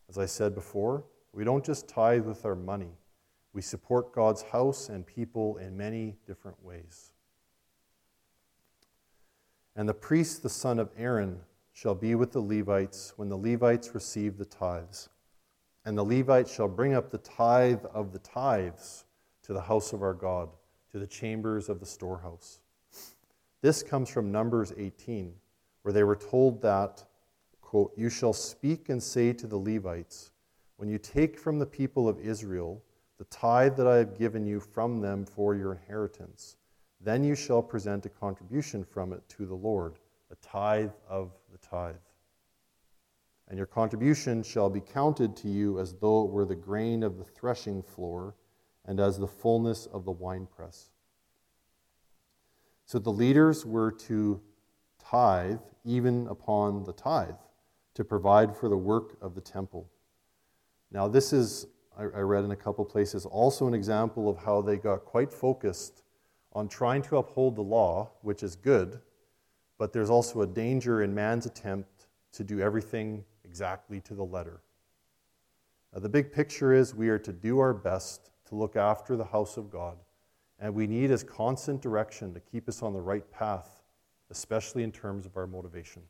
As 0.09 0.19
I 0.19 0.27
said 0.27 0.55
before, 0.55 1.05
we 1.33 1.45
don't 1.45 1.65
just 1.65 1.89
tithe 1.89 2.25
with 2.25 2.45
our 2.45 2.55
money, 2.55 2.93
we 3.53 3.63
support 3.63 4.15
God's 4.15 4.43
house 4.43 4.89
and 4.89 5.07
people 5.07 5.57
in 5.59 5.77
many 5.77 6.17
different 6.27 6.63
ways. 6.65 7.13
And 9.77 9.89
the 9.89 9.95
priest, 9.95 10.43
the 10.43 10.49
son 10.49 10.79
of 10.79 10.91
Aaron, 10.97 11.41
shall 11.73 11.95
be 11.95 12.15
with 12.15 12.33
the 12.33 12.41
Levites 12.41 13.13
when 13.17 13.29
the 13.29 13.37
Levites 13.37 13.95
receive 13.95 14.37
the 14.37 14.45
tithes. 14.45 15.09
And 15.85 15.97
the 15.97 16.05
Levites 16.05 16.53
shall 16.53 16.69
bring 16.69 16.95
up 16.95 17.11
the 17.11 17.19
tithe 17.19 17.85
of 17.95 18.13
the 18.13 18.19
tithes 18.19 19.05
to 19.43 19.53
the 19.53 19.63
house 19.63 19.93
of 19.93 20.03
our 20.03 20.15
God, 20.15 20.51
to 20.93 20.99
the 20.99 21.07
chambers 21.07 21.69
of 21.69 21.81
the 21.81 21.87
storehouse. 21.87 22.61
This 23.63 23.83
comes 23.83 24.09
from 24.09 24.33
Numbers 24.33 24.73
18, 24.77 25.35
where 25.83 25.93
they 25.93 26.05
were 26.05 26.17
told 26.17 26.63
that, 26.63 27.05
quote, 27.61 27.93
You 27.97 28.09
shall 28.09 28.33
speak 28.33 28.89
and 28.89 29.03
say 29.03 29.33
to 29.35 29.47
the 29.47 29.57
Levites, 29.57 30.33
When 30.77 30.89
you 30.89 30.99
take 30.99 31.39
from 31.39 31.59
the 31.59 31.67
people 31.67 32.09
of 32.09 32.19
Israel 32.19 32.83
the 33.19 33.25
tithe 33.25 33.77
that 33.77 33.87
I 33.87 33.97
have 33.97 34.19
given 34.19 34.47
you 34.47 34.61
from 34.61 35.01
them 35.01 35.27
for 35.27 35.55
your 35.55 35.73
inheritance, 35.73 36.57
then 37.01 37.23
you 37.23 37.35
shall 37.35 37.63
present 37.63 38.07
a 38.07 38.11
contribution 38.11 38.85
from 38.85 39.13
it 39.13 39.23
to 39.31 39.47
the 39.47 39.55
Lord, 39.55 39.99
a 40.31 40.37
tithe 40.37 40.93
of 41.09 41.33
the 41.53 41.59
tithe 41.59 41.97
and 43.51 43.59
your 43.59 43.67
contribution 43.67 44.45
shall 44.45 44.71
be 44.71 44.81
counted 44.81 45.37
to 45.37 45.49
you 45.49 45.81
as 45.81 45.93
though 45.95 46.25
it 46.25 46.31
were 46.31 46.45
the 46.45 46.55
grain 46.55 47.03
of 47.03 47.19
the 47.19 47.25
threshing 47.25 47.83
floor 47.83 48.37
and 48.87 49.01
as 49.01 49.19
the 49.19 49.27
fullness 49.27 49.87
of 49.87 50.05
the 50.05 50.13
winepress. 50.13 50.91
So 52.87 52.99
the 52.99 53.11
leaders 53.11 53.65
were 53.65 53.93
to 53.93 54.41
tithe 54.99 55.61
even 55.85 56.27
upon 56.29 56.85
the 56.85 56.93
tithe 56.93 57.37
to 57.95 58.05
provide 58.05 58.57
for 58.57 58.69
the 58.69 58.77
work 58.77 59.17
of 59.21 59.35
the 59.35 59.41
temple. 59.41 59.89
Now, 60.91 61.07
this 61.07 61.33
is, 61.33 61.67
I 61.97 62.03
read 62.05 62.45
in 62.45 62.51
a 62.51 62.57
couple 62.57 62.85
places, 62.85 63.27
also 63.27 63.69
an 63.69 63.75
example 63.75 64.29
of 64.29 64.39
how 64.39 64.61
they 64.61 64.77
got 64.77 65.05
quite 65.05 65.33
focused 65.33 66.03
on 66.53 66.69
trying 66.69 67.03
to 67.03 67.19
uphold 67.19 67.57
the 67.57 67.63
law, 67.63 68.11
which 68.23 68.43
is 68.43 68.57
good, 68.57 69.01
but 69.79 69.93
there's 69.93 70.11
also 70.11 70.43
a 70.43 70.47
danger 70.47 71.03
in 71.03 71.15
man's 71.15 71.47
attempt 71.47 72.09
to 72.33 72.43
do 72.43 72.61
everything 72.61 73.25
exactly 73.45 74.01
to 74.01 74.15
the 74.15 74.25
letter. 74.25 74.63
Now, 75.93 76.01
the 76.01 76.09
big 76.09 76.33
picture 76.33 76.73
is 76.73 76.95
we 76.95 77.09
are 77.09 77.19
to 77.19 77.33
do 77.33 77.59
our 77.59 77.73
best 77.73 78.30
to 78.51 78.57
look 78.57 78.77
after 78.77 79.17
the 79.17 79.25
house 79.25 79.57
of 79.57 79.71
God, 79.71 79.97
and 80.59 80.75
we 80.75 80.87
need 80.87 81.09
His 81.09 81.23
constant 81.23 81.81
direction 81.81 82.35
to 82.35 82.41
keep 82.41 82.69
us 82.69 82.83
on 82.83 82.93
the 82.93 83.01
right 83.01 83.29
path, 83.31 83.81
especially 84.29 84.83
in 84.83 84.93
terms 84.93 85.25
of 85.25 85.37
our 85.37 85.47
motivation. 85.47 86.03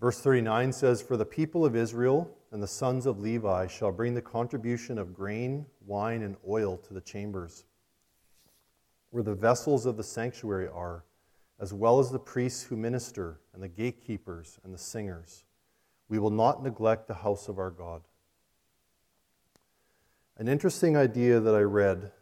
Verse 0.00 0.20
39 0.20 0.72
says, 0.72 1.02
For 1.02 1.16
the 1.16 1.26
people 1.26 1.64
of 1.64 1.76
Israel 1.76 2.30
and 2.52 2.62
the 2.62 2.66
sons 2.66 3.06
of 3.06 3.20
Levi 3.20 3.66
shall 3.66 3.92
bring 3.92 4.14
the 4.14 4.22
contribution 4.22 4.98
of 4.98 5.14
grain, 5.14 5.66
wine, 5.86 6.22
and 6.22 6.36
oil 6.48 6.76
to 6.78 6.94
the 6.94 7.00
chambers, 7.02 7.64
where 9.10 9.22
the 9.22 9.34
vessels 9.34 9.84
of 9.84 9.96
the 9.96 10.02
sanctuary 10.02 10.68
are, 10.68 11.04
as 11.60 11.74
well 11.74 12.00
as 12.00 12.10
the 12.10 12.18
priests 12.18 12.62
who 12.62 12.76
minister, 12.76 13.38
and 13.52 13.62
the 13.62 13.68
gatekeepers 13.68 14.58
and 14.64 14.72
the 14.72 14.78
singers. 14.78 15.44
We 16.08 16.18
will 16.18 16.30
not 16.30 16.62
neglect 16.62 17.06
the 17.06 17.14
house 17.14 17.48
of 17.48 17.58
our 17.58 17.70
God. 17.70 18.02
An 20.38 20.48
interesting 20.48 20.96
idea 20.96 21.38
that 21.38 21.54
I 21.54 21.60
read 21.60 22.12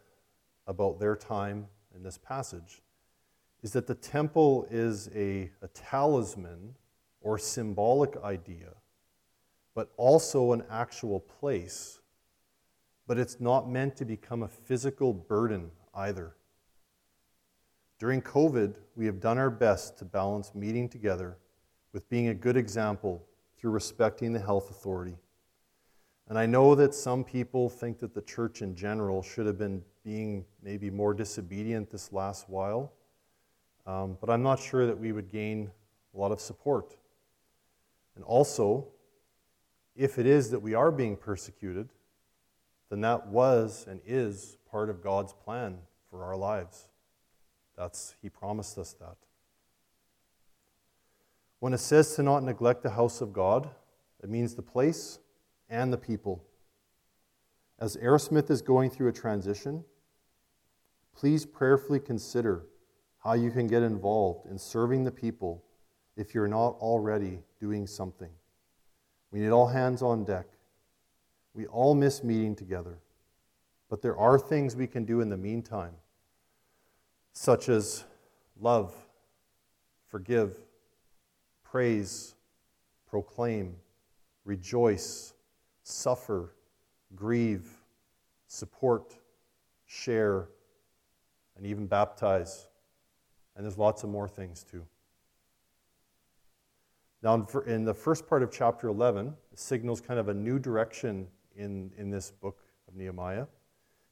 about 0.67 0.99
their 0.99 1.15
time 1.15 1.67
in 1.95 2.03
this 2.03 2.17
passage 2.17 2.81
is 3.63 3.71
that 3.73 3.87
the 3.87 3.95
temple 3.95 4.67
is 4.69 5.09
a, 5.15 5.49
a 5.61 5.67
talisman 5.73 6.75
or 7.21 7.37
symbolic 7.37 8.17
idea, 8.23 8.73
but 9.73 9.91
also 9.95 10.51
an 10.51 10.63
actual 10.69 11.21
place. 11.21 11.99
But 13.07 13.17
it's 13.17 13.39
not 13.39 13.69
meant 13.69 13.95
to 13.97 14.05
become 14.05 14.43
a 14.43 14.47
physical 14.47 15.13
burden 15.13 15.71
either. 15.95 16.35
During 17.99 18.21
COVID, 18.21 18.75
we 18.95 19.05
have 19.07 19.19
done 19.19 19.37
our 19.37 19.49
best 19.49 19.97
to 19.97 20.05
balance 20.05 20.55
meeting 20.55 20.87
together 20.87 21.37
with 21.91 22.09
being 22.09 22.29
a 22.29 22.33
good 22.33 22.55
example 22.55 23.25
through 23.57 23.71
respecting 23.71 24.31
the 24.31 24.39
health 24.39 24.71
authority. 24.71 25.17
And 26.29 26.37
I 26.37 26.45
know 26.45 26.75
that 26.75 26.95
some 26.95 27.25
people 27.25 27.69
think 27.69 27.99
that 27.99 28.13
the 28.13 28.21
church 28.21 28.61
in 28.61 28.73
general 28.73 29.21
should 29.21 29.45
have 29.45 29.57
been 29.57 29.83
being 30.05 30.45
maybe 30.63 30.89
more 30.89 31.13
disobedient 31.13 31.89
this 31.89 32.13
last 32.13 32.49
while, 32.49 32.93
um, 33.85 34.17
but 34.21 34.29
I'm 34.29 34.43
not 34.43 34.59
sure 34.59 34.85
that 34.85 34.97
we 34.97 35.11
would 35.11 35.29
gain 35.29 35.69
a 36.15 36.17
lot 36.17 36.31
of 36.31 36.39
support. 36.39 36.95
And 38.15 38.23
also, 38.23 38.87
if 39.97 40.17
it 40.17 40.25
is 40.25 40.51
that 40.51 40.59
we 40.59 40.73
are 40.73 40.91
being 40.91 41.17
persecuted, 41.17 41.89
then 42.89 43.01
that 43.01 43.27
was 43.27 43.85
and 43.89 43.99
is 44.05 44.57
part 44.71 44.89
of 44.89 45.03
God's 45.03 45.33
plan 45.33 45.79
for 46.09 46.23
our 46.23 46.37
lives. 46.37 46.88
That's, 47.79 48.17
he 48.21 48.29
promised 48.29 48.77
us 48.77 48.93
that. 48.99 49.15
When 51.59 51.73
it 51.73 51.77
says 51.77 52.13
to 52.15 52.23
not 52.23 52.43
neglect 52.43 52.83
the 52.83 52.89
house 52.89 53.21
of 53.21 53.31
God, 53.31 53.69
it 54.21 54.29
means 54.29 54.53
the 54.53 54.61
place 54.61 55.19
and 55.69 55.93
the 55.93 55.97
people. 55.97 56.43
As 57.79 57.95
Arrowsmith 57.95 58.51
is 58.51 58.61
going 58.61 58.89
through 58.89 59.07
a 59.07 59.13
transition, 59.13 59.85
please 61.15 61.45
prayerfully 61.45 62.01
consider 62.01 62.65
how 63.19 63.31
you 63.33 63.49
can 63.49 63.65
get 63.65 63.81
involved 63.81 64.51
in 64.51 64.57
serving 64.57 65.05
the 65.05 65.11
people 65.11 65.63
if 66.17 66.35
you're 66.35 66.49
not 66.49 66.75
already 66.81 67.39
doing 67.61 67.87
something. 67.87 68.31
We 69.31 69.39
need 69.39 69.51
all 69.51 69.67
hands 69.67 70.01
on 70.01 70.25
deck. 70.25 70.47
We 71.53 71.65
all 71.67 71.95
miss 71.95 72.25
meeting 72.25 72.57
together. 72.57 72.99
But 73.89 74.01
there 74.01 74.17
are 74.17 74.37
things 74.37 74.75
we 74.75 74.87
can 74.87 75.05
do 75.05 75.21
in 75.21 75.29
the 75.29 75.37
meantime, 75.37 75.93
such 77.33 77.69
as 77.69 78.03
love, 78.59 78.93
forgive, 80.07 80.57
praise, 81.63 82.35
proclaim, 83.09 83.75
rejoice, 84.45 85.33
suffer, 85.83 86.55
grieve, 87.15 87.69
support, 88.47 89.15
share, 89.85 90.49
and 91.55 91.65
even 91.65 91.87
baptize. 91.87 92.67
And 93.55 93.65
there's 93.65 93.77
lots 93.77 94.03
of 94.03 94.09
more 94.09 94.27
things 94.27 94.63
too. 94.63 94.85
Now, 97.21 97.45
in 97.67 97.83
the 97.83 97.93
first 97.93 98.27
part 98.27 98.43
of 98.43 98.51
chapter 98.51 98.87
11, 98.87 99.33
it 99.51 99.59
signals 99.59 99.99
kind 99.99 100.19
of 100.19 100.29
a 100.29 100.33
new 100.33 100.57
direction 100.57 101.27
in, 101.55 101.91
in 101.97 102.09
this 102.09 102.31
book 102.31 102.59
of 102.87 102.95
Nehemiah. 102.95 103.45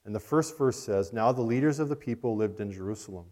And 0.08 0.16
the 0.16 0.22
first 0.22 0.58
verse 0.58 0.80
says 0.80 1.12
Now 1.12 1.34
the 1.34 1.42
leaders 1.42 1.80
of 1.80 1.90
the 1.90 1.96
people 1.96 2.38
lived 2.38 2.62
in 2.62 2.72
Jerusalem, 2.72 3.26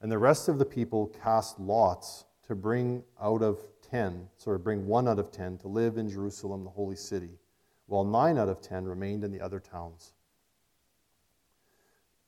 and 0.00 0.10
the 0.10 0.18
rest 0.18 0.48
of 0.48 0.58
the 0.58 0.64
people 0.64 1.06
cast 1.22 1.60
lots 1.60 2.24
to 2.48 2.56
bring 2.56 3.04
out 3.22 3.40
of 3.40 3.60
ten, 3.88 4.26
sorry, 4.36 4.58
bring 4.58 4.88
one 4.88 5.06
out 5.06 5.20
of 5.20 5.30
ten 5.30 5.56
to 5.58 5.68
live 5.68 5.96
in 5.96 6.10
Jerusalem, 6.10 6.64
the 6.64 6.70
holy 6.70 6.96
city, 6.96 7.38
while 7.86 8.04
nine 8.04 8.36
out 8.36 8.48
of 8.48 8.60
ten 8.60 8.84
remained 8.84 9.22
in 9.22 9.30
the 9.30 9.40
other 9.40 9.60
towns. 9.60 10.12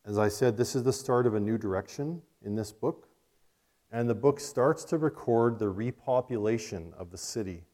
As 0.07 0.19
I 0.19 0.29
said, 0.29 0.57
this 0.57 0.77
is 0.77 0.85
the 0.85 0.93
start 0.93 1.27
of 1.27 1.35
a 1.35 1.41
new 1.41 1.59
direction 1.59 2.23
in 2.45 2.55
this 2.55 2.71
book, 2.71 3.09
and 3.91 4.09
the 4.09 4.15
book 4.15 4.39
starts 4.39 4.85
to 4.85 4.99
record 4.99 5.59
the 5.59 5.73
repopulation 5.73 6.93
of 6.95 7.11
the 7.11 7.19
city. 7.19 7.65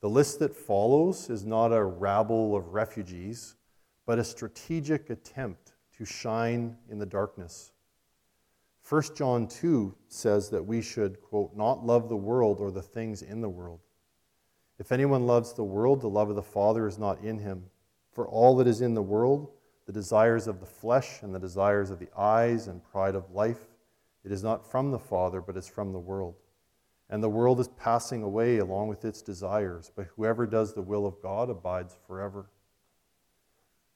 The 0.00 0.08
list 0.08 0.38
that 0.38 0.56
follows 0.56 1.28
is 1.28 1.44
not 1.44 1.74
a 1.74 1.84
rabble 1.84 2.56
of 2.56 2.72
refugees, 2.72 3.56
but 4.06 4.18
a 4.18 4.24
strategic 4.24 5.10
attempt 5.10 5.72
to 5.96 6.04
shine 6.04 6.76
in 6.90 6.98
the 6.98 7.06
darkness. 7.06 7.72
1 8.88 9.02
John 9.14 9.46
2 9.46 9.94
says 10.08 10.50
that 10.50 10.64
we 10.64 10.82
should, 10.82 11.20
quote, 11.20 11.56
not 11.56 11.86
love 11.86 12.08
the 12.08 12.16
world 12.16 12.58
or 12.58 12.70
the 12.70 12.82
things 12.82 13.22
in 13.22 13.40
the 13.40 13.48
world. 13.48 13.80
If 14.78 14.90
anyone 14.90 15.26
loves 15.26 15.52
the 15.52 15.64
world, 15.64 16.00
the 16.00 16.08
love 16.08 16.28
of 16.28 16.36
the 16.36 16.42
Father 16.42 16.88
is 16.88 16.98
not 16.98 17.20
in 17.20 17.38
him. 17.38 17.64
For 18.10 18.26
all 18.26 18.56
that 18.56 18.66
is 18.66 18.80
in 18.80 18.94
the 18.94 19.02
world, 19.02 19.50
the 19.86 19.92
desires 19.92 20.46
of 20.46 20.60
the 20.60 20.66
flesh 20.66 21.22
and 21.22 21.34
the 21.34 21.38
desires 21.38 21.90
of 21.90 21.98
the 21.98 22.10
eyes 22.16 22.66
and 22.66 22.82
pride 22.82 23.14
of 23.14 23.30
life, 23.30 23.68
it 24.24 24.32
is 24.32 24.42
not 24.42 24.68
from 24.68 24.90
the 24.90 24.98
Father, 24.98 25.40
but 25.40 25.56
is 25.56 25.68
from 25.68 25.92
the 25.92 25.98
world. 25.98 26.34
And 27.08 27.22
the 27.22 27.28
world 27.28 27.60
is 27.60 27.68
passing 27.68 28.22
away 28.22 28.58
along 28.58 28.88
with 28.88 29.04
its 29.04 29.22
desires, 29.22 29.92
but 29.94 30.06
whoever 30.16 30.46
does 30.46 30.74
the 30.74 30.82
will 30.82 31.06
of 31.06 31.20
God 31.22 31.50
abides 31.50 31.96
forever. 32.06 32.50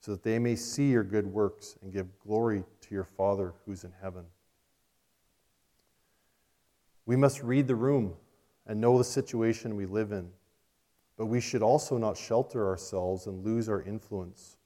so 0.00 0.12
that 0.12 0.22
they 0.22 0.38
may 0.38 0.54
see 0.56 0.90
your 0.90 1.04
good 1.04 1.26
works 1.26 1.76
and 1.82 1.92
give 1.92 2.06
glory 2.20 2.64
to 2.80 2.94
your 2.94 3.04
Father 3.04 3.54
who's 3.64 3.84
in 3.84 3.92
heaven. 4.00 4.24
We 7.06 7.16
must 7.16 7.42
read 7.42 7.66
the 7.66 7.74
room 7.74 8.14
and 8.66 8.80
know 8.80 8.98
the 8.98 9.04
situation 9.04 9.76
we 9.76 9.86
live 9.86 10.12
in, 10.12 10.28
but 11.16 11.26
we 11.26 11.40
should 11.40 11.62
also 11.62 11.96
not 11.96 12.16
shelter 12.16 12.68
ourselves 12.68 13.26
and 13.26 13.44
lose 13.44 13.68
our 13.68 13.82
influence. 13.82 14.58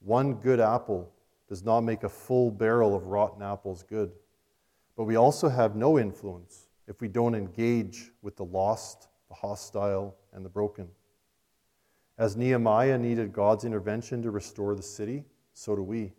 One 0.00 0.34
good 0.34 0.58
apple 0.58 1.12
does 1.48 1.62
not 1.62 1.82
make 1.82 2.02
a 2.02 2.08
full 2.08 2.50
barrel 2.50 2.96
of 2.96 3.06
rotten 3.06 3.42
apples 3.42 3.82
good, 3.82 4.10
but 4.96 5.04
we 5.04 5.16
also 5.16 5.48
have 5.48 5.76
no 5.76 5.98
influence 5.98 6.68
if 6.88 7.00
we 7.00 7.08
don't 7.08 7.34
engage 7.34 8.10
with 8.22 8.36
the 8.36 8.44
lost, 8.44 9.08
the 9.28 9.34
hostile, 9.34 10.16
and 10.32 10.44
the 10.44 10.48
broken. 10.48 10.88
As 12.20 12.36
Nehemiah 12.36 12.98
needed 12.98 13.32
God's 13.32 13.64
intervention 13.64 14.20
to 14.24 14.30
restore 14.30 14.74
the 14.74 14.82
city, 14.82 15.24
so 15.54 15.74
do 15.74 15.82
we. 15.82 16.12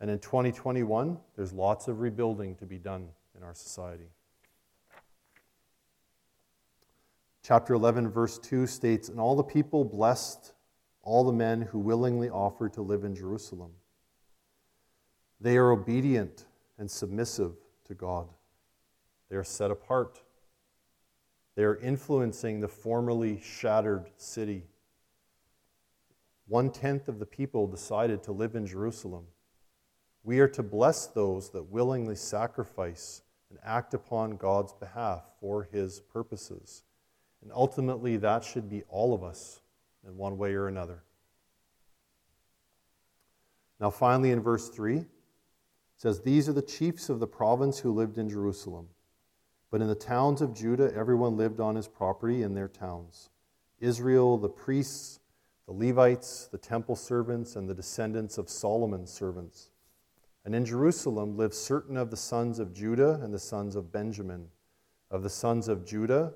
And 0.00 0.08
in 0.08 0.20
2021, 0.20 1.18
there's 1.34 1.52
lots 1.52 1.88
of 1.88 1.98
rebuilding 1.98 2.54
to 2.54 2.66
be 2.66 2.78
done 2.78 3.08
in 3.36 3.42
our 3.42 3.52
society. 3.52 4.06
Chapter 7.42 7.74
11, 7.74 8.10
verse 8.10 8.38
2 8.38 8.68
states 8.68 9.08
And 9.08 9.18
all 9.18 9.34
the 9.34 9.42
people 9.42 9.84
blessed 9.84 10.52
all 11.02 11.24
the 11.24 11.32
men 11.32 11.62
who 11.62 11.80
willingly 11.80 12.30
offered 12.30 12.72
to 12.74 12.82
live 12.82 13.02
in 13.02 13.16
Jerusalem. 13.16 13.72
They 15.40 15.56
are 15.56 15.72
obedient 15.72 16.46
and 16.78 16.88
submissive 16.88 17.56
to 17.86 17.94
God, 17.94 18.28
they 19.28 19.36
are 19.36 19.42
set 19.42 19.72
apart. 19.72 20.22
They 21.56 21.64
are 21.64 21.74
influencing 21.74 22.60
the 22.60 22.68
formerly 22.68 23.40
shattered 23.40 24.10
city. 24.16 24.62
One 26.48 26.70
tenth 26.70 27.08
of 27.08 27.18
the 27.18 27.26
people 27.26 27.66
decided 27.66 28.22
to 28.24 28.32
live 28.32 28.54
in 28.54 28.66
Jerusalem. 28.66 29.26
We 30.24 30.40
are 30.40 30.48
to 30.48 30.62
bless 30.62 31.06
those 31.06 31.50
that 31.50 31.70
willingly 31.70 32.16
sacrifice 32.16 33.22
and 33.50 33.58
act 33.62 33.94
upon 33.94 34.36
God's 34.36 34.72
behalf 34.72 35.22
for 35.40 35.68
his 35.70 36.00
purposes. 36.00 36.84
And 37.42 37.52
ultimately, 37.54 38.16
that 38.16 38.44
should 38.44 38.68
be 38.68 38.82
all 38.88 39.14
of 39.14 39.22
us 39.22 39.60
in 40.06 40.16
one 40.16 40.38
way 40.38 40.54
or 40.54 40.68
another. 40.68 41.02
Now, 43.78 43.90
finally, 43.90 44.30
in 44.30 44.40
verse 44.40 44.70
3, 44.70 44.96
it 44.96 45.06
says, 45.96 46.20
These 46.20 46.48
are 46.48 46.54
the 46.54 46.62
chiefs 46.62 47.10
of 47.10 47.20
the 47.20 47.26
province 47.26 47.78
who 47.78 47.92
lived 47.92 48.18
in 48.18 48.28
Jerusalem. 48.28 48.88
But 49.70 49.82
in 49.82 49.88
the 49.88 49.94
towns 49.94 50.40
of 50.40 50.54
Judah, 50.54 50.92
everyone 50.96 51.36
lived 51.36 51.60
on 51.60 51.76
his 51.76 51.88
property 51.88 52.42
in 52.42 52.54
their 52.54 52.68
towns. 52.68 53.28
Israel, 53.80 54.38
the 54.38 54.48
priests, 54.48 55.20
the 55.68 55.74
Levites, 55.74 56.48
the 56.50 56.56
temple 56.56 56.96
servants, 56.96 57.54
and 57.54 57.68
the 57.68 57.74
descendants 57.74 58.38
of 58.38 58.48
Solomon's 58.48 59.12
servants. 59.12 59.68
And 60.46 60.54
in 60.54 60.64
Jerusalem 60.64 61.36
lived 61.36 61.52
certain 61.52 61.98
of 61.98 62.10
the 62.10 62.16
sons 62.16 62.58
of 62.58 62.72
Judah 62.72 63.20
and 63.22 63.34
the 63.34 63.38
sons 63.38 63.76
of 63.76 63.92
Benjamin. 63.92 64.48
Of 65.10 65.22
the 65.22 65.28
sons 65.28 65.68
of 65.68 65.84
Judah, 65.84 66.32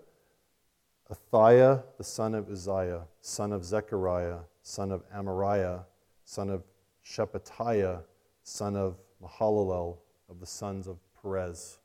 Athaiah, 1.11 1.83
the 1.97 2.05
son 2.05 2.35
of 2.35 2.51
Uzziah, 2.51 3.05
son 3.23 3.53
of 3.53 3.65
Zechariah, 3.65 4.41
son 4.63 4.93
of 4.93 5.03
Amariah, 5.11 5.85
son 6.27 6.51
of 6.51 6.63
Shephatiah, 7.03 8.03
son 8.43 8.77
of 8.77 8.99
Mahalalel, 9.23 9.97
of 10.29 10.41
the 10.41 10.47
sons 10.47 10.87
of 10.87 10.99
Perez. 11.23 11.79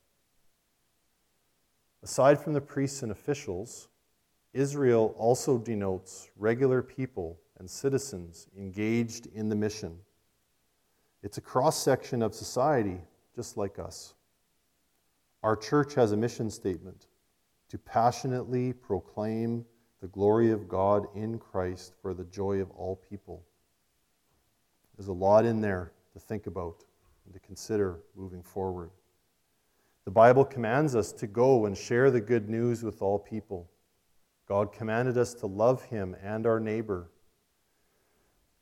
Aside 2.04 2.42
from 2.42 2.52
the 2.52 2.62
priests 2.62 3.04
and 3.04 3.12
officials, 3.12 3.88
Israel 4.58 5.13
also 5.20 5.60
denotes 5.60 6.32
regular 6.36 6.82
people 6.82 7.38
and 7.60 7.70
citizens 7.70 8.48
engaged 8.58 9.28
in 9.28 9.50
the 9.50 9.56
mission. 9.56 9.96
It's 11.22 11.38
a 11.38 11.41
cross 11.41 11.78
section 11.78 12.24
of 12.24 12.34
society, 12.34 13.00
just 13.36 13.56
like 13.56 13.78
us. 13.78 14.15
Our 15.43 15.56
church 15.56 15.93
has 15.93 16.12
a 16.12 16.17
mission 16.17 16.50
statement 16.50 17.06
to 17.70 17.78
passionately 17.78 18.74
proclaim 18.74 19.63
the 20.02 20.08
glory 20.08 20.50
of 20.50 20.67
God 20.67 21.06
in 21.13 21.38
Christ 21.38 21.93
for 22.02 22.15
the 22.15 22.26
joy 22.26 22.60
of 22.60 22.72
all 22.72 22.96
people. 22.96 23.43
There's 24.98 25.10
a 25.10 25.13
lot 25.13 25.46
in 25.46 25.62
there 25.62 25.91
to 26.13 26.20
think 26.20 26.48
about 26.48 26.84
and 27.26 27.34
to 27.36 27.39
consider 27.41 28.00
moving 28.15 28.41
forward. 28.41 28.89
The 30.06 30.12
Bible 30.12 30.46
commands 30.46 30.96
us 30.96 31.12
to 31.12 31.28
go 31.28 31.67
and 31.67 31.78
share 31.78 32.10
the 32.10 32.22
good 32.22 32.50
news 32.50 32.82
with 32.82 33.04
all 33.04 33.20
people. 33.20 33.70
God 34.48 34.72
commanded 34.72 35.18
us 35.18 35.34
to 35.36 35.46
love 35.46 35.84
Him 35.84 36.16
and 36.24 36.48
our 36.48 36.60
neighbor. 36.60 37.10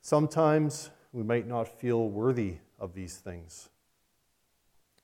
Sometimes 0.01 0.89
we 1.13 1.23
might 1.23 1.47
not 1.47 1.67
feel 1.67 2.09
worthy 2.09 2.57
of 2.79 2.93
these 2.93 3.17
things. 3.17 3.69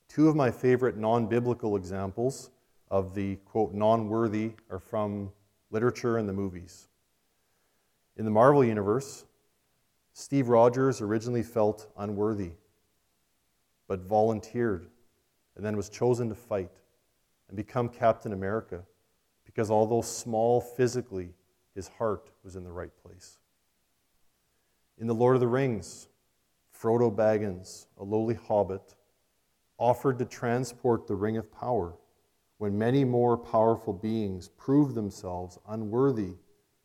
Two 0.08 0.28
of 0.28 0.36
my 0.36 0.50
favorite 0.50 0.98
non 0.98 1.28
biblical 1.28 1.76
examples 1.76 2.50
of 2.90 3.14
the 3.14 3.36
quote 3.46 3.74
non 3.74 4.10
worthy 4.10 4.54
are 4.70 4.80
from 4.80 5.32
literature 5.70 6.18
and 6.18 6.28
the 6.28 6.34
movies. 6.34 6.88
In 8.18 8.26
the 8.26 8.32
Marvel 8.32 8.64
Universe, 8.64 9.26
Steve 10.14 10.50
Rogers 10.50 11.00
originally 11.00 11.44
felt 11.44 11.88
unworthy, 11.98 12.52
but 13.88 14.02
volunteered 14.02 14.88
and 15.56 15.66
then 15.66 15.78
was 15.78 15.90
chosen 15.90 16.28
to 16.28 16.36
fight 16.36 16.72
and 17.48 17.56
become 17.56 17.88
Captain 17.88 18.34
America 18.34 18.82
because 19.54 19.70
although 19.70 20.02
small 20.02 20.62
physically, 20.62 21.34
his 21.76 21.90
heart 21.90 22.32
was 22.44 22.56
in 22.56 22.64
the 22.64 22.72
right 22.72 22.92
place. 23.04 23.38
In 24.98 25.08
The 25.08 25.14
Lord 25.14 25.36
of 25.36 25.42
the 25.42 25.48
Rings, 25.48 26.08
Frodo 26.74 27.14
Baggins, 27.14 27.88
a 27.98 28.04
lowly 28.04 28.36
hobbit, 28.36 28.96
offered 29.78 30.20
to 30.20 30.26
transport 30.26 31.06
the 31.06 31.16
Ring 31.16 31.36
of 31.36 31.52
Power 31.52 31.96
when 32.60 32.78
many 32.78 33.04
more 33.04 33.36
powerful 33.36 33.92
beings 33.92 34.48
proved 34.58 34.96
themselves 34.96 35.58
unworthy, 35.68 36.36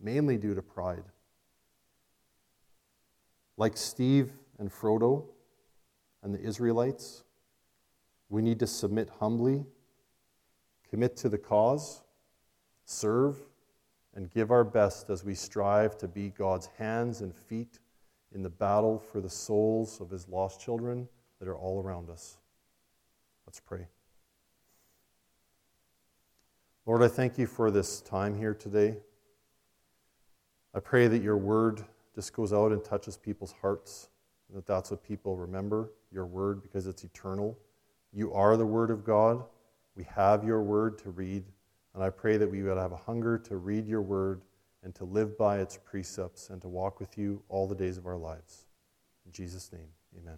mainly 0.00 0.37
due 0.37 0.55
to 0.55 0.62
pride. 0.62 1.05
Like 3.57 3.76
Steve 3.76 4.33
and 4.59 4.72
Frodo 4.72 5.24
and 6.22 6.35
the 6.35 6.40
Israelites, 6.40 7.24
we 8.29 8.42
need 8.42 8.59
to 8.59 8.66
submit 8.66 9.09
humbly, 9.20 9.64
commit 10.90 11.16
to 11.18 11.29
the 11.29 11.38
cause, 11.38 12.02
serve, 12.87 13.37
and 14.14 14.31
give 14.31 14.51
our 14.51 14.64
best 14.64 15.11
as 15.11 15.22
we 15.22 15.35
strive 15.35 15.99
to 15.99 16.09
be 16.09 16.31
God's 16.31 16.70
hands 16.79 17.20
and 17.20 17.35
feet 17.35 17.79
in 18.35 18.42
the 18.42 18.49
battle 18.49 18.99
for 18.99 19.20
the 19.20 19.29
souls 19.29 20.01
of 20.01 20.09
his 20.09 20.27
lost 20.29 20.61
children 20.61 21.07
that 21.38 21.49
are 21.49 21.57
all 21.57 21.83
around 21.83 22.09
us. 22.09 22.38
Let's 23.46 23.61
pray. 23.61 23.87
Lord, 26.87 27.03
I 27.03 27.09
thank 27.09 27.37
you 27.37 27.46
for 27.46 27.70
this 27.70 28.01
time 28.01 28.38
here 28.38 28.55
today. 28.55 28.96
I 30.75 30.81
pray 30.81 31.09
that 31.09 31.22
your 31.22 31.37
word 31.37 31.85
just 32.14 32.33
goes 32.33 32.53
out 32.53 32.72
and 32.72 32.83
touches 32.83 33.16
people's 33.16 33.55
hearts, 33.61 34.09
and 34.49 34.57
that 34.57 34.66
that's 34.66 34.90
what 34.90 35.03
people 35.03 35.37
remember 35.37 35.90
your 36.12 36.27
word 36.27 36.62
because 36.62 36.87
it's 36.87 37.05
eternal. 37.05 37.59
You 38.12 38.33
are 38.33 38.57
the 38.57 38.66
word 38.66 38.90
of 38.90 39.05
God. 39.05 39.44
We 39.96 40.05
have 40.05 40.44
your 40.44 40.62
word 40.62 40.99
to 40.99 41.11
read, 41.11 41.44
and 41.97 42.05
I 42.05 42.11
pray 42.11 42.37
that 42.37 42.51
we 42.51 42.63
would 42.63 42.77
have 42.77 42.93
a 42.93 42.97
hunger 42.97 43.39
to 43.39 43.57
read 43.57 43.89
your 43.89 44.03
word 44.03 44.43
and 44.83 44.95
to 44.97 45.05
live 45.05 45.39
by 45.39 45.61
its 45.61 45.79
precepts 45.83 46.51
and 46.51 46.61
to 46.61 46.69
walk 46.69 47.01
with 47.01 47.17
you 47.17 47.43
all 47.49 47.67
the 47.67 47.75
days 47.75 47.97
of 47.97 48.07
our 48.07 48.19
lives. 48.19 48.67
In 49.25 49.33
Jesus' 49.33 49.73
name, 49.73 49.89
amen. 50.17 50.37